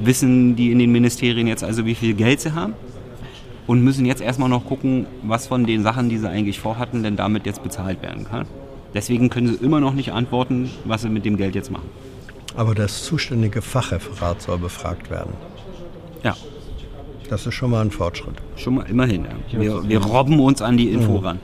wissen 0.00 0.56
die 0.56 0.72
in 0.72 0.78
den 0.78 0.90
Ministerien 0.92 1.46
jetzt 1.46 1.62
also, 1.64 1.86
wie 1.86 1.94
viel 1.94 2.14
Geld 2.14 2.40
sie 2.40 2.52
haben 2.54 2.74
und 3.66 3.82
müssen 3.84 4.04
jetzt 4.04 4.20
erstmal 4.20 4.48
noch 4.48 4.64
gucken, 4.66 5.06
was 5.22 5.46
von 5.46 5.64
den 5.64 5.82
Sachen, 5.82 6.08
die 6.08 6.18
sie 6.18 6.28
eigentlich 6.28 6.58
vorhatten, 6.58 7.02
denn 7.02 7.16
damit 7.16 7.46
jetzt 7.46 7.62
bezahlt 7.62 8.02
werden 8.02 8.24
kann. 8.24 8.46
Deswegen 8.94 9.30
können 9.30 9.48
sie 9.48 9.64
immer 9.64 9.80
noch 9.80 9.94
nicht 9.94 10.12
antworten, 10.12 10.70
was 10.84 11.02
sie 11.02 11.08
mit 11.08 11.24
dem 11.24 11.36
Geld 11.36 11.54
jetzt 11.54 11.70
machen. 11.70 11.88
Aber 12.56 12.74
das 12.74 13.04
zuständige 13.04 13.62
Fachreferat 13.62 14.42
soll 14.42 14.58
befragt 14.58 15.10
werden. 15.10 15.32
Ja, 16.22 16.36
Das 17.30 17.46
ist 17.46 17.54
schon 17.54 17.70
mal 17.70 17.80
ein 17.80 17.90
Fortschritt. 17.90 18.34
Schon 18.56 18.74
mal 18.74 18.82
immerhin. 18.90 19.26
Ja. 19.50 19.60
Wir, 19.60 19.88
wir 19.88 20.04
robben 20.04 20.38
uns 20.38 20.60
an 20.60 20.76
die 20.76 20.90
Info 20.90 21.16
ran. 21.16 21.38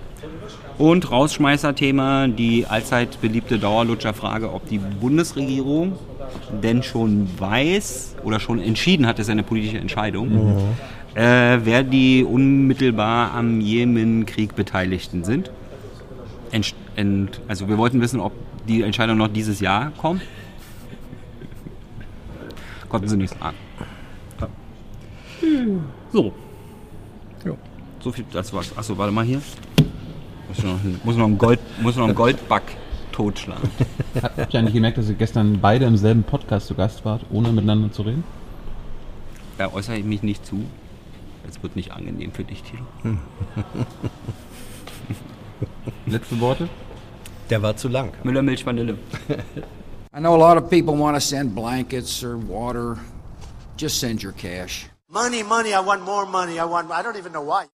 Und 0.77 1.11
Rausschmeißerthema, 1.11 2.29
die 2.29 2.67
allzeit 2.67 3.21
beliebte 3.21 3.59
Dauerlutscherfrage, 3.59 4.53
ob 4.53 4.69
die 4.69 4.79
Bundesregierung 4.79 5.95
denn 6.63 6.83
schon 6.85 7.27
weiß 7.39 8.17
oder 8.23 8.39
schon 8.39 8.61
entschieden 8.61 9.07
hat, 9.07 9.19
das 9.19 9.27
ist 9.27 9.33
eine 9.33 9.43
politische 9.43 9.79
Entscheidung, 9.79 10.55
äh, 11.15 11.59
wer 11.65 11.83
die 11.83 12.23
unmittelbar 12.23 13.33
am 13.35 13.61
Jemenkrieg 13.61 14.55
Beteiligten 14.55 15.25
sind. 15.25 15.51
Also 17.47 17.69
wir 17.69 17.79
wollten 17.79 18.01
wissen, 18.01 18.21
ob 18.21 18.33
die 18.67 18.83
Entscheidung 18.83 19.17
noch 19.19 19.29
dieses 19.29 19.61
Jahr 19.61 19.93
kommt. 19.93 20.23
Konnten 22.89 23.09
sie 23.09 23.17
nicht 23.17 23.39
sagen. 23.39 23.57
So. 26.13 26.33
Ja. 27.45 27.53
So 28.01 28.13
viel 28.13 28.25
das 28.33 28.53
war's. 28.53 28.77
Achso, 28.77 28.97
warte 28.97 29.13
mal 29.13 29.25
hier. 29.25 29.43
Muss 30.49 30.63
noch, 30.63 30.79
muss 31.05 31.17
noch 31.17 31.27
einen 31.27 31.39
Gold, 31.39 31.61
muss 31.83 31.97
noch 31.97 32.05
einen 32.05 32.15
Goldback 32.15 32.63
totschlagen. 33.13 33.69
Habt 34.23 34.55
ihr 34.55 34.61
eigentlich 34.61 34.75
gemerkt, 34.75 34.97
dass 34.97 35.09
ihr 35.09 35.15
gestern 35.15 35.61
beide 35.61 35.85
im 35.85 35.97
selben 35.97 36.23
Podcast 36.23 36.69
zu 36.69 36.75
Gast 36.75 37.05
wart, 37.05 37.27
ohne 37.31 37.53
miteinander 37.53 37.93
zu 37.93 38.03
reden? 38.03 38.25
Da 39.59 39.73
äußere 39.73 39.99
ich 39.99 40.05
mich 40.05 40.23
nicht 40.23 40.47
zu. 40.47 40.65
Es 41.47 41.63
wird 41.63 41.77
nicht 41.77 41.93
angenehm 41.93 42.33
für 42.33 42.45
dich, 42.45 42.63
Tilo. 42.63 42.85
Letzte 46.07 46.41
Worte? 46.41 46.69
Der 47.51 47.63
war 47.63 47.77
zu 47.77 47.89
lang. 47.89 48.13
Müller, 48.25 48.43
Milch, 48.43 48.65
Vanille. 48.65 48.99
I 50.13 50.21
know 50.21 50.35
a 50.35 50.39
lot 50.39 50.57
of 50.57 50.71
people 50.71 50.97
want 50.97 51.17
to 51.17 51.21
send 51.21 51.55
blankets 51.55 52.25
or 52.25 52.37
water. 52.37 52.99
Just 53.77 54.01
send 54.01 54.23
your 54.23 54.33
cash. 54.33 54.89
Money, 55.11 55.43
money, 55.43 55.73
I 55.73 55.81
want 55.81 56.03
more 56.03 56.27
money. 56.27 56.59
I 56.59 56.65
want, 56.65 56.91
I 56.91 57.03
don't 57.03 57.17
even 57.17 57.33
know 57.33 57.43
why. 57.43 57.67